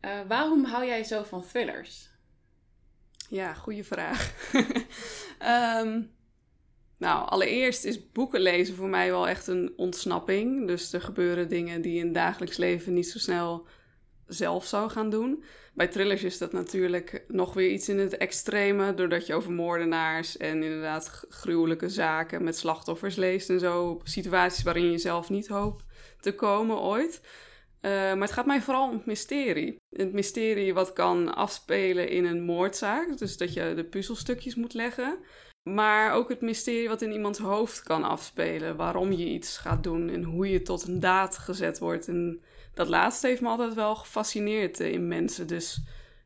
Uh, 0.00 0.20
waarom 0.28 0.64
hou 0.64 0.86
jij 0.86 1.04
zo 1.04 1.22
van 1.22 1.46
thrillers? 1.46 2.08
Ja, 3.28 3.54
goede 3.54 3.84
vraag. 3.84 4.34
um, 5.82 6.10
nou, 7.04 7.28
allereerst 7.28 7.84
is 7.84 8.12
boeken 8.12 8.40
lezen 8.40 8.74
voor 8.74 8.88
mij 8.88 9.10
wel 9.10 9.28
echt 9.28 9.46
een 9.46 9.72
ontsnapping. 9.76 10.66
Dus 10.66 10.92
er 10.92 11.00
gebeuren 11.00 11.48
dingen 11.48 11.82
die 11.82 11.98
in 11.98 12.04
het 12.04 12.14
dagelijks 12.14 12.56
leven 12.56 12.94
niet 12.94 13.08
zo 13.08 13.18
snel 13.18 13.66
zelf 14.28 14.66
zou 14.66 14.90
gaan 14.90 15.10
doen. 15.10 15.44
Bij 15.74 15.88
thrillers 15.88 16.22
is 16.22 16.38
dat 16.38 16.52
natuurlijk 16.52 17.24
nog 17.28 17.54
weer 17.54 17.70
iets 17.70 17.88
in 17.88 17.98
het 17.98 18.16
extreme, 18.16 18.94
doordat 18.94 19.26
je 19.26 19.34
over 19.34 19.52
moordenaars 19.52 20.36
en 20.36 20.62
inderdaad 20.62 21.24
gruwelijke 21.28 21.88
zaken 21.88 22.44
met 22.44 22.56
slachtoffers 22.56 23.16
leest 23.16 23.50
en 23.50 23.60
zo. 23.60 24.00
Situaties 24.02 24.62
waarin 24.62 24.90
je 24.90 24.98
zelf 24.98 25.30
niet 25.30 25.48
hoopt 25.48 25.84
te 26.20 26.34
komen 26.34 26.80
ooit. 26.80 27.20
Uh, 27.82 27.90
maar 27.90 28.20
het 28.20 28.32
gaat 28.32 28.46
mij 28.46 28.60
vooral 28.60 28.88
om 28.88 28.92
het 28.92 29.06
mysterie. 29.06 29.76
Het 29.96 30.12
mysterie 30.12 30.74
wat 30.74 30.92
kan 30.92 31.34
afspelen 31.34 32.08
in 32.08 32.24
een 32.24 32.42
moordzaak, 32.42 33.18
dus 33.18 33.36
dat 33.36 33.52
je 33.52 33.72
de 33.76 33.84
puzzelstukjes 33.84 34.54
moet 34.54 34.74
leggen. 34.74 35.18
Maar 35.74 36.12
ook 36.12 36.28
het 36.28 36.40
mysterie 36.40 36.88
wat 36.88 37.02
in 37.02 37.12
iemands 37.12 37.38
hoofd 37.38 37.82
kan 37.82 38.04
afspelen. 38.04 38.76
Waarom 38.76 39.12
je 39.12 39.26
iets 39.26 39.58
gaat 39.58 39.82
doen 39.82 40.08
en 40.08 40.22
hoe 40.22 40.50
je 40.50 40.62
tot 40.62 40.86
een 40.86 41.00
daad 41.00 41.38
gezet 41.38 41.78
wordt. 41.78 42.08
En 42.08 42.42
dat 42.74 42.88
laatste 42.88 43.26
heeft 43.26 43.40
me 43.40 43.48
altijd 43.48 43.74
wel 43.74 43.96
gefascineerd 43.96 44.80
eh, 44.80 44.92
in 44.92 45.08
mensen. 45.08 45.46
Dus 45.46 45.80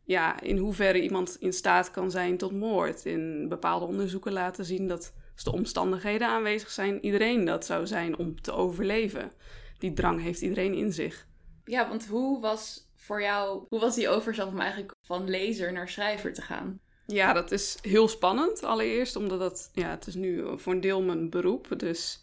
ja, 0.04 0.40
in 0.40 0.56
hoeverre 0.56 1.02
iemand 1.02 1.37
in 1.40 1.52
staat 1.52 1.90
kan 1.90 2.11
zijn 2.11 2.37
tot 2.37 2.52
moord. 2.52 3.04
In 3.04 3.49
bepaalde 3.49 3.87
onderzoeken 3.87 4.32
laten 4.32 4.64
zien 4.64 4.88
dat 4.88 5.12
als 5.34 5.44
de 5.44 5.52
omstandigheden 5.52 6.28
aanwezig 6.28 6.70
zijn, 6.70 7.04
iedereen 7.04 7.44
dat 7.44 7.66
zou 7.66 7.87
zijn 7.87 8.18
om 8.18 8.40
te 8.40 8.52
overleven. 8.52 9.32
Die 9.78 9.92
drang 9.92 10.22
heeft 10.22 10.40
iedereen 10.40 10.75
in 10.75 10.92
zich. 10.92 11.26
Ja, 11.64 11.88
want 11.88 12.06
hoe 12.06 12.40
was 12.40 12.90
voor 12.96 13.22
jou, 13.22 13.64
hoe 13.68 13.80
was 13.80 13.94
die 13.94 14.08
overstap 14.08 14.49
om 14.49 14.61
eigenlijk 14.61 14.92
van 15.06 15.30
lezer 15.30 15.72
naar 15.72 15.88
schrijver 15.88 16.32
te 16.32 16.42
gaan? 16.42 16.80
Ja, 17.06 17.32
dat 17.32 17.52
is 17.52 17.78
heel 17.82 18.09
spannend. 18.09 18.64
Allereerst 18.64 19.16
omdat 19.16 19.38
dat, 19.38 19.71
ja, 19.75 19.88
het 19.90 20.06
is 20.06 20.14
nu 20.14 20.44
voor 20.56 20.73
een 20.73 20.80
deel 20.80 21.02
mijn 21.02 21.30
beroep. 21.30 21.68
Dus 21.76 22.23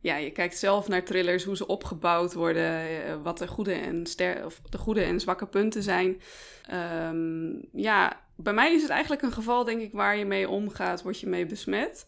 ja, 0.00 0.16
je 0.16 0.30
kijkt 0.30 0.58
zelf 0.58 0.88
naar 0.88 1.04
thrillers, 1.04 1.44
hoe 1.44 1.56
ze 1.56 1.66
opgebouwd 1.66 2.32
worden, 2.32 3.04
eh, 3.04 3.22
wat 3.22 3.38
de 3.38 3.48
goede 3.48 3.72
en, 3.72 4.06
ster 4.06 4.44
of 4.44 4.60
de 4.68 4.78
goede 4.78 5.02
en 5.02 5.20
zwakke 5.20 5.46
punten 5.46 5.82
zijn. 5.82 6.20
Ehm, 6.66 7.52
ja, 7.72 8.20
bij 8.36 8.52
mij 8.52 8.74
is 8.74 8.82
het 8.82 8.90
eigenlijk 8.90 9.22
een 9.22 9.32
geval, 9.32 9.64
denk 9.64 9.80
ik, 9.80 9.92
waar 9.92 10.16
je 10.16 10.24
mee 10.24 10.48
omgaat, 10.48 11.02
word 11.02 11.20
je 11.20 11.26
mee 11.26 11.46
besmet 11.46 12.06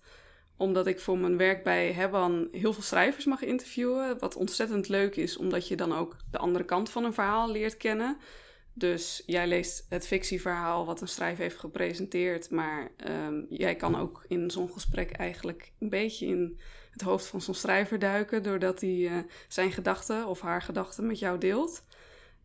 omdat 0.63 0.87
ik 0.87 1.01
voor 1.01 1.19
mijn 1.19 1.37
werk 1.37 1.63
bij 1.63 1.93
Hebban 1.93 2.49
heel 2.53 2.73
veel 2.73 2.83
schrijvers 2.83 3.25
mag 3.25 3.43
interviewen. 3.43 4.19
Wat 4.19 4.37
ontzettend 4.37 4.89
leuk 4.89 5.17
is, 5.17 5.37
omdat 5.37 5.69
je 5.69 5.77
dan 5.77 5.95
ook 5.95 6.17
de 6.31 6.39
andere 6.39 6.65
kant 6.65 6.91
van 6.91 7.05
een 7.05 7.13
verhaal 7.13 7.51
leert 7.51 7.77
kennen. 7.77 8.17
Dus 8.75 9.23
jij 9.27 9.47
leest 9.47 9.87
het 9.89 10.07
fictieverhaal 10.07 10.87
wat 10.87 11.01
een 11.01 11.09
schrijver 11.09 11.43
heeft 11.43 11.59
gepresenteerd. 11.59 12.51
Maar 12.51 12.91
um, 13.09 13.47
jij 13.49 13.77
kan 13.77 13.97
ook 13.97 14.25
in 14.29 14.51
zo'n 14.51 14.71
gesprek 14.71 15.11
eigenlijk 15.11 15.73
een 15.79 15.89
beetje 15.89 16.27
in 16.27 16.61
het 16.91 17.03
hoofd 17.03 17.27
van 17.27 17.41
zo'n 17.41 17.55
schrijver 17.55 17.99
duiken. 17.99 18.43
Doordat 18.43 18.81
hij 18.81 18.97
uh, 18.97 19.19
zijn 19.49 19.73
gedachten 19.73 20.27
of 20.27 20.41
haar 20.41 20.63
gedachten 20.63 21.07
met 21.07 21.19
jou 21.19 21.39
deelt. 21.39 21.85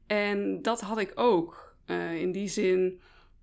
En 0.08 0.62
dat 0.62 0.82
had 0.82 1.00
ik 1.00 1.12
ook. 1.16 1.76
Uh, 1.86 2.22
in 2.22 2.32
die 2.32 2.48
zin 2.48 3.02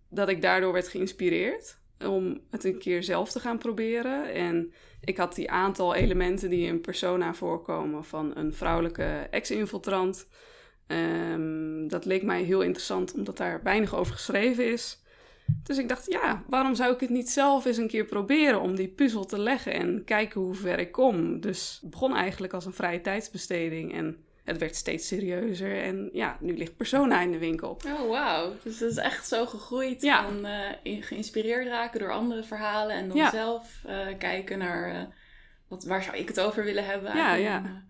dat 0.08 0.28
ik 0.28 0.42
daardoor 0.42 0.72
werd 0.72 0.88
geïnspireerd 0.88 1.78
om 1.98 2.40
het 2.50 2.64
een 2.64 2.78
keer 2.78 3.02
zelf 3.02 3.30
te 3.30 3.40
gaan 3.40 3.58
proberen. 3.58 4.32
En 4.32 4.72
ik 5.00 5.16
had 5.16 5.34
die 5.34 5.50
aantal 5.50 5.94
elementen 5.94 6.50
die 6.50 6.66
in 6.66 6.80
persona 6.80 7.34
voorkomen 7.34 8.04
van 8.04 8.36
een 8.36 8.54
vrouwelijke 8.54 9.26
ex-infiltrant. 9.30 10.28
Um, 10.86 11.88
dat 11.88 12.04
leek 12.04 12.22
mij 12.22 12.42
heel 12.42 12.60
interessant, 12.60 13.14
omdat 13.14 13.36
daar 13.36 13.62
weinig 13.62 13.94
over 13.94 14.12
geschreven 14.12 14.72
is. 14.72 15.02
Dus 15.62 15.78
ik 15.78 15.88
dacht, 15.88 16.06
ja, 16.12 16.42
waarom 16.46 16.74
zou 16.74 16.94
ik 16.94 17.00
het 17.00 17.10
niet 17.10 17.30
zelf 17.30 17.64
eens 17.64 17.76
een 17.76 17.88
keer 17.88 18.04
proberen 18.04 18.60
om 18.60 18.76
die 18.76 18.88
puzzel 18.88 19.24
te 19.24 19.38
leggen 19.38 19.72
en 19.72 20.04
kijken 20.04 20.40
hoe 20.40 20.54
ver 20.54 20.78
ik 20.78 20.92
kom? 20.92 21.40
Dus 21.40 21.78
het 21.80 21.90
begon 21.90 22.16
eigenlijk 22.16 22.52
als 22.52 22.66
een 22.66 22.72
vrije 22.72 23.00
tijdsbesteding 23.00 23.94
en 23.94 24.24
het 24.44 24.58
werd 24.58 24.76
steeds 24.76 25.06
serieuzer. 25.06 25.82
En 25.82 26.10
ja, 26.12 26.36
nu 26.40 26.56
ligt 26.56 26.76
Persona 26.76 27.20
in 27.20 27.30
de 27.30 27.38
winkel. 27.38 27.78
Oh, 27.86 28.10
wauw. 28.10 28.52
Dus 28.62 28.78
dat 28.78 28.90
is 28.90 28.96
echt 28.96 29.28
zo 29.28 29.46
gegroeid. 29.46 30.02
Ja. 30.02 30.24
Van 30.24 30.46
uh, 30.46 31.02
geïnspireerd 31.02 31.66
raken 31.66 32.00
door 32.00 32.12
andere 32.12 32.42
verhalen. 32.42 32.96
En 32.96 33.08
dan 33.08 33.30
zelf 33.30 33.82
uh, 33.86 34.06
kijken 34.18 34.58
naar 34.58 34.94
uh, 34.94 35.02
wat, 35.68 35.84
waar 35.84 36.02
zou 36.02 36.16
ik 36.16 36.28
het 36.28 36.40
over 36.40 36.64
willen 36.64 36.84
hebben. 36.84 37.16
Ja, 37.16 37.34
ja. 37.34 37.84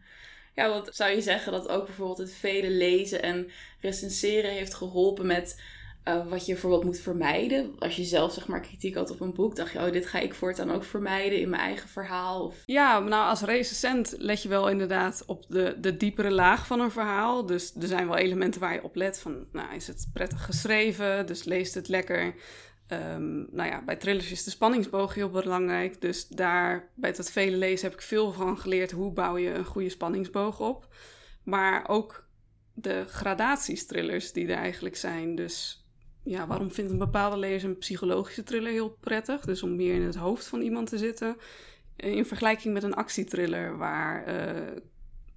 Ja, 0.55 0.69
wat 0.69 0.89
zou 0.93 1.11
je 1.11 1.21
zeggen 1.21 1.53
dat 1.53 1.69
ook 1.69 1.85
bijvoorbeeld 1.85 2.19
het 2.19 2.33
vele 2.33 2.71
lezen 2.71 3.23
en 3.23 3.51
recenseren 3.81 4.51
heeft 4.51 4.75
geholpen 4.75 5.27
met 5.27 5.63
uh, 6.09 6.27
wat 6.27 6.47
je 6.47 6.53
bijvoorbeeld 6.53 6.85
moet 6.85 6.99
vermijden. 6.99 7.75
Als 7.79 7.97
je 7.97 8.05
zelf 8.05 8.33
zeg 8.33 8.47
maar 8.47 8.61
kritiek 8.61 8.95
had 8.95 9.11
op 9.11 9.21
een 9.21 9.35
boek, 9.35 9.57
dacht 9.57 9.73
je, 9.73 9.79
oh, 9.79 9.93
dit 9.93 10.07
ga 10.07 10.19
ik 10.19 10.35
voortaan 10.35 10.71
ook 10.71 10.85
vermijden 10.85 11.41
in 11.41 11.49
mijn 11.49 11.63
eigen 11.63 11.89
verhaal. 11.89 12.45
Of... 12.45 12.63
Ja, 12.67 12.99
nou 12.99 13.29
als 13.29 13.41
recensent 13.41 14.15
let 14.19 14.43
je 14.43 14.49
wel 14.49 14.69
inderdaad 14.69 15.23
op 15.27 15.45
de, 15.49 15.77
de 15.81 15.97
diepere 15.97 16.31
laag 16.31 16.67
van 16.67 16.81
een 16.81 16.91
verhaal. 16.91 17.47
Dus 17.47 17.75
er 17.81 17.89
zijn 17.89 18.07
wel 18.07 18.17
elementen 18.17 18.61
waar 18.61 18.75
je 18.75 18.85
op 18.85 18.97
let 18.97 19.19
van, 19.19 19.47
nou 19.53 19.75
is 19.75 19.87
het 19.87 20.09
prettig 20.13 20.45
geschreven, 20.45 21.27
dus 21.27 21.45
leest 21.45 21.75
het 21.75 21.89
lekker. 21.89 22.35
Um, 22.89 23.47
nou 23.51 23.69
ja, 23.69 23.83
bij 23.85 23.97
thrillers 23.97 24.31
is 24.31 24.45
de 24.45 24.51
spanningsboog 24.51 25.15
heel 25.15 25.31
belangrijk. 25.31 26.01
Dus 26.01 26.29
daar, 26.29 26.91
bij 26.95 27.11
het 27.17 27.31
vele 27.31 27.57
lezen, 27.57 27.89
heb 27.89 27.99
ik 27.99 28.05
veel 28.05 28.33
van 28.33 28.59
geleerd. 28.59 28.91
Hoe 28.91 29.13
bouw 29.13 29.37
je 29.37 29.55
een 29.55 29.65
goede 29.65 29.89
spanningsboog 29.89 30.61
op? 30.61 30.89
Maar 31.43 31.89
ook 31.89 32.27
de 32.75 33.05
gradaties 33.09 33.87
thrillers 33.87 34.33
die 34.33 34.49
er 34.49 34.57
eigenlijk 34.57 34.97
zijn. 34.97 35.35
Dus 35.35 35.87
ja, 36.23 36.47
waarom 36.47 36.73
vindt 36.73 36.91
een 36.91 36.99
bepaalde 36.99 37.37
lezer 37.37 37.69
een 37.69 37.79
psychologische 37.79 38.43
thriller 38.43 38.73
heel 38.73 38.97
prettig? 39.01 39.45
Dus 39.45 39.63
om 39.63 39.77
meer 39.77 39.95
in 39.95 40.03
het 40.03 40.17
hoofd 40.17 40.47
van 40.47 40.61
iemand 40.61 40.89
te 40.89 40.99
zitten. 40.99 41.37
In 41.97 42.27
vergelijking 42.27 42.75
met 42.75 42.83
een 42.83 42.95
actietriller 42.95 43.77
waar 43.77 44.29
uh, 44.29 44.63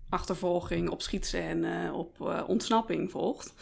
achtervolging 0.10 0.89
op 0.89 1.01
schietscène, 1.01 1.94
op 1.94 2.20
uh, 2.22 2.44
ontsnapping 2.48 3.12
volgt. 3.12 3.54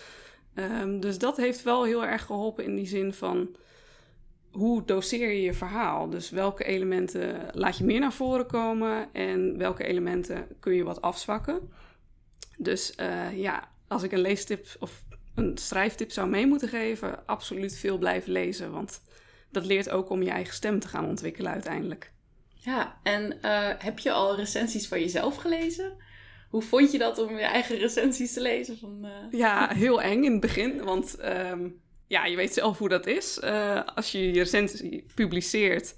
Um, 0.55 0.99
dus 0.99 1.17
dat 1.17 1.37
heeft 1.37 1.63
wel 1.63 1.83
heel 1.83 2.05
erg 2.05 2.25
geholpen 2.25 2.63
in 2.63 2.75
die 2.75 2.87
zin 2.87 3.13
van 3.13 3.55
hoe 4.55 4.85
doseer 4.85 5.31
je 5.31 5.41
je 5.41 5.53
verhaal? 5.53 6.09
Dus 6.09 6.29
welke 6.29 6.63
elementen 6.63 7.49
laat 7.51 7.77
je 7.77 7.83
meer 7.83 7.99
naar 7.99 8.13
voren 8.13 8.47
komen 8.47 9.13
en 9.13 9.57
welke 9.57 9.83
elementen 9.83 10.47
kun 10.59 10.73
je 10.73 10.83
wat 10.83 11.01
afzwakken? 11.01 11.69
Dus 12.57 12.93
uh, 12.99 13.37
ja, 13.37 13.69
als 13.87 14.03
ik 14.03 14.11
een 14.11 14.19
leestip 14.19 14.65
of 14.79 15.03
een 15.35 15.57
schrijftip 15.57 16.11
zou 16.11 16.29
mee 16.29 16.47
moeten 16.47 16.69
geven, 16.69 17.27
absoluut 17.27 17.77
veel 17.77 17.97
blijven 17.97 18.31
lezen. 18.31 18.71
Want 18.71 19.01
dat 19.51 19.65
leert 19.65 19.89
ook 19.89 20.09
om 20.09 20.23
je 20.23 20.29
eigen 20.29 20.53
stem 20.53 20.79
te 20.79 20.87
gaan 20.87 21.05
ontwikkelen 21.05 21.51
uiteindelijk. 21.51 22.11
Ja, 22.53 22.99
en 23.03 23.37
uh, 23.41 23.69
heb 23.77 23.99
je 23.99 24.11
al 24.11 24.35
recensies 24.35 24.87
van 24.87 24.99
jezelf 24.99 25.35
gelezen? 25.35 25.97
Hoe 26.49 26.61
vond 26.61 26.91
je 26.91 26.97
dat 26.97 27.17
om 27.17 27.37
je 27.37 27.43
eigen 27.43 27.77
recensies 27.77 28.33
te 28.33 28.41
lezen? 28.41 28.77
Van, 28.77 29.05
uh... 29.05 29.39
Ja, 29.39 29.73
heel 29.73 30.01
eng 30.01 30.23
in 30.23 30.31
het 30.31 30.41
begin. 30.41 30.83
Want 30.83 31.17
um, 31.25 31.81
ja, 32.07 32.25
je 32.25 32.35
weet 32.35 32.53
zelf 32.53 32.77
hoe 32.77 32.89
dat 32.89 33.07
is. 33.07 33.39
Uh, 33.43 33.81
als 33.95 34.11
je 34.11 34.31
je 34.31 34.39
recensie 34.39 35.05
publiceert, 35.15 35.95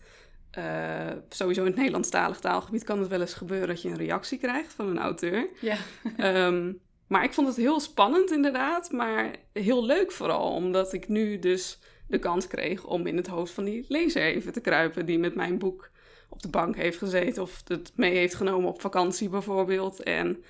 sowieso 1.29 1.61
in 1.61 1.67
het 1.67 1.75
Nederlandstalig 1.75 2.39
taalgebied, 2.39 2.83
kan 2.83 2.99
het 2.99 3.07
wel 3.07 3.21
eens 3.21 3.33
gebeuren 3.33 3.67
dat 3.67 3.81
je 3.81 3.89
een 3.89 3.97
reactie 3.97 4.37
krijgt 4.37 4.73
van 4.73 4.87
een 4.87 4.99
auteur. 4.99 5.47
Ja. 5.61 5.77
um, 6.47 6.79
Maar 7.07 7.23
ik 7.23 7.33
vond 7.33 7.47
het 7.47 7.57
heel 7.57 7.79
spannend 7.79 8.31
inderdaad, 8.31 8.91
maar 8.91 9.35
heel 9.53 9.85
leuk 9.85 10.11
vooral, 10.11 10.53
omdat 10.53 10.93
ik 10.93 11.07
nu 11.07 11.39
dus 11.39 11.79
de 12.07 12.19
kans 12.19 12.47
kreeg 12.47 12.85
om 12.85 13.07
in 13.07 13.17
het 13.17 13.27
hoofd 13.27 13.53
van 13.53 13.63
die 13.63 13.85
lezer 13.87 14.21
even 14.21 14.53
te 14.53 14.61
kruipen 14.61 15.05
die 15.05 15.19
met 15.19 15.35
mijn 15.35 15.57
boek 15.57 15.89
op 16.29 16.41
de 16.41 16.49
bank 16.49 16.75
heeft 16.75 16.97
gezeten 16.97 17.41
of 17.41 17.61
het 17.67 17.91
mee 17.95 18.15
heeft 18.15 18.35
genomen 18.35 18.69
op 18.69 18.81
vakantie 18.81 19.29
bijvoorbeeld. 19.29 20.03
En 20.03 20.43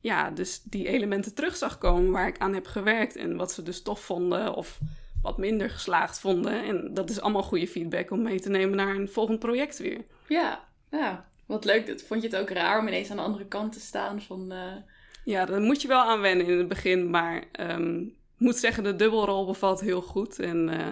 ja, 0.00 0.30
dus 0.30 0.62
die 0.62 0.88
elementen 0.88 1.34
terug 1.34 1.56
zag 1.56 1.78
komen 1.78 2.10
waar 2.10 2.28
ik 2.28 2.38
aan 2.38 2.54
heb 2.54 2.66
gewerkt 2.66 3.16
en 3.16 3.36
wat 3.36 3.52
ze 3.52 3.62
dus 3.62 3.82
tof 3.82 4.00
vonden 4.00 4.54
of 4.54 4.78
wat 5.22 5.38
minder 5.38 5.70
geslaagd 5.70 6.20
vonden. 6.20 6.64
En 6.64 6.94
dat 6.94 7.10
is 7.10 7.20
allemaal 7.20 7.42
goede 7.42 7.68
feedback 7.68 8.10
om 8.10 8.22
mee 8.22 8.40
te 8.40 8.50
nemen 8.50 8.76
naar 8.76 8.94
een 8.94 9.08
volgend 9.08 9.38
project 9.38 9.78
weer. 9.78 10.04
Ja, 10.28 10.64
ja. 10.90 11.28
Wat 11.46 11.64
leuk. 11.64 12.00
Vond 12.00 12.22
je 12.22 12.28
het 12.28 12.36
ook 12.36 12.50
raar 12.50 12.78
om 12.78 12.88
ineens 12.88 13.10
aan 13.10 13.16
de 13.16 13.22
andere 13.22 13.46
kant 13.46 13.72
te 13.72 13.80
staan 13.80 14.22
van... 14.22 14.52
Uh 14.52 14.76
ja, 15.24 15.44
daar 15.44 15.60
moet 15.60 15.82
je 15.82 15.88
wel 15.88 16.02
aan 16.02 16.20
wennen 16.20 16.46
in 16.46 16.58
het 16.58 16.68
begin. 16.68 17.10
Maar 17.10 17.44
um, 17.60 18.02
ik 18.06 18.38
moet 18.38 18.56
zeggen, 18.56 18.84
de 18.84 18.96
dubbelrol 18.96 19.46
bevalt 19.46 19.80
heel 19.80 20.02
goed. 20.02 20.38
En 20.38 20.68
uh, 20.68 20.86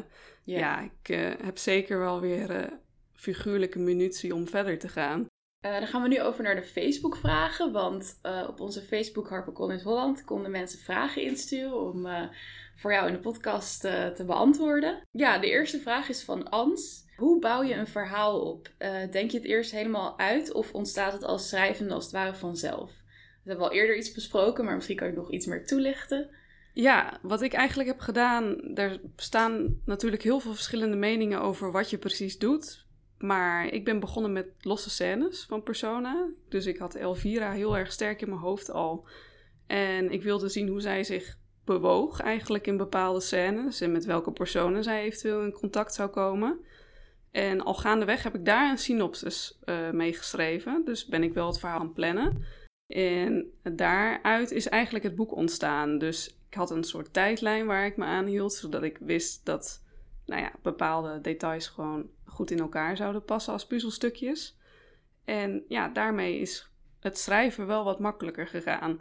ja, 0.44 0.80
ik 0.80 1.08
uh, 1.08 1.30
heb 1.42 1.58
zeker 1.58 1.98
wel 1.98 2.20
weer 2.20 2.70
figuurlijke 3.14 3.78
munitie 3.78 4.34
om 4.34 4.48
verder 4.48 4.78
te 4.78 4.88
gaan. 4.88 5.26
Dan 5.60 5.86
gaan 5.86 6.02
we 6.02 6.08
nu 6.08 6.22
over 6.22 6.42
naar 6.42 6.54
de 6.54 6.62
Facebook-vragen. 6.62 7.72
Want 7.72 8.20
op 8.48 8.60
onze 8.60 8.82
Facebook 8.82 9.28
HarperCollins 9.28 9.82
Holland 9.82 10.24
konden 10.24 10.50
mensen 10.50 10.78
vragen 10.78 11.22
insturen 11.22 11.80
om 11.80 12.08
voor 12.76 12.92
jou 12.92 13.06
in 13.06 13.12
de 13.12 13.20
podcast 13.20 13.80
te 13.80 14.22
beantwoorden. 14.26 15.02
Ja, 15.10 15.38
de 15.38 15.50
eerste 15.50 15.80
vraag 15.80 16.08
is 16.08 16.22
van 16.22 16.48
Ans. 16.48 17.06
Hoe 17.16 17.40
bouw 17.40 17.62
je 17.62 17.74
een 17.74 17.86
verhaal 17.86 18.40
op? 18.40 18.70
denk 19.10 19.30
je 19.30 19.36
het 19.36 19.46
eerst 19.46 19.70
helemaal 19.70 20.18
uit 20.18 20.52
of 20.52 20.72
ontstaat 20.72 21.12
het 21.12 21.24
als 21.24 21.48
schrijvende 21.48 21.94
als 21.94 22.04
het 22.04 22.12
ware 22.12 22.34
vanzelf? 22.34 22.90
We 23.42 23.54
hebben 23.54 23.66
al 23.66 23.74
eerder 23.74 23.96
iets 23.96 24.12
besproken, 24.12 24.64
maar 24.64 24.74
misschien 24.74 24.96
kan 24.96 25.08
je 25.08 25.14
nog 25.14 25.30
iets 25.30 25.46
meer 25.46 25.66
toelichten. 25.66 26.30
Ja, 26.72 27.18
wat 27.22 27.42
ik 27.42 27.52
eigenlijk 27.52 27.88
heb 27.88 28.00
gedaan, 28.00 28.74
er 28.74 29.00
staan 29.16 29.80
natuurlijk 29.84 30.22
heel 30.22 30.40
veel 30.40 30.54
verschillende 30.54 30.96
meningen 30.96 31.40
over 31.40 31.72
wat 31.72 31.90
je 31.90 31.98
precies 31.98 32.38
doet. 32.38 32.86
Maar 33.18 33.66
ik 33.66 33.84
ben 33.84 34.00
begonnen 34.00 34.32
met 34.32 34.46
losse 34.60 34.90
scènes 34.90 35.44
van 35.44 35.62
Persona. 35.62 36.28
Dus 36.48 36.66
ik 36.66 36.78
had 36.78 36.94
Elvira 36.94 37.52
heel 37.52 37.76
erg 37.76 37.92
sterk 37.92 38.22
in 38.22 38.28
mijn 38.28 38.40
hoofd 38.40 38.70
al. 38.70 39.06
En 39.66 40.10
ik 40.10 40.22
wilde 40.22 40.48
zien 40.48 40.68
hoe 40.68 40.80
zij 40.80 41.04
zich 41.04 41.36
bewoog 41.64 42.20
eigenlijk 42.20 42.66
in 42.66 42.76
bepaalde 42.76 43.20
scènes 43.20 43.80
en 43.80 43.92
met 43.92 44.04
welke 44.04 44.32
personen 44.32 44.82
zij 44.82 45.02
eventueel 45.02 45.42
in 45.42 45.52
contact 45.52 45.94
zou 45.94 46.08
komen. 46.08 46.60
En 47.30 47.60
al 47.60 47.74
gaandeweg 47.74 48.22
heb 48.22 48.34
ik 48.34 48.44
daar 48.44 48.70
een 48.70 48.78
synopsis 48.78 49.58
uh, 49.64 49.90
mee 49.90 50.12
geschreven, 50.12 50.82
dus 50.84 51.06
ben 51.06 51.22
ik 51.22 51.34
wel 51.34 51.46
het 51.46 51.58
verhaal 51.58 51.78
aan 51.78 51.84
het 51.84 51.94
plannen. 51.94 52.44
En 52.86 53.46
daaruit 53.62 54.50
is 54.50 54.68
eigenlijk 54.68 55.04
het 55.04 55.14
boek 55.14 55.36
ontstaan. 55.36 55.98
Dus 55.98 56.28
ik 56.48 56.54
had 56.54 56.70
een 56.70 56.84
soort 56.84 57.12
tijdlijn 57.12 57.66
waar 57.66 57.86
ik 57.86 57.96
me 57.96 58.04
aan 58.04 58.26
hield, 58.26 58.52
zodat 58.52 58.82
ik 58.82 58.98
wist 59.00 59.44
dat 59.44 59.82
nou 60.26 60.42
ja, 60.42 60.52
bepaalde 60.62 61.20
details 61.20 61.68
gewoon 61.68 62.06
goed 62.28 62.50
in 62.50 62.58
elkaar 62.58 62.96
zouden 62.96 63.24
passen 63.24 63.52
als 63.52 63.66
puzzelstukjes. 63.66 64.58
En 65.24 65.64
ja, 65.68 65.88
daarmee 65.88 66.38
is 66.38 66.70
het 67.00 67.18
schrijven 67.18 67.66
wel 67.66 67.84
wat 67.84 67.98
makkelijker 67.98 68.46
gegaan. 68.46 69.00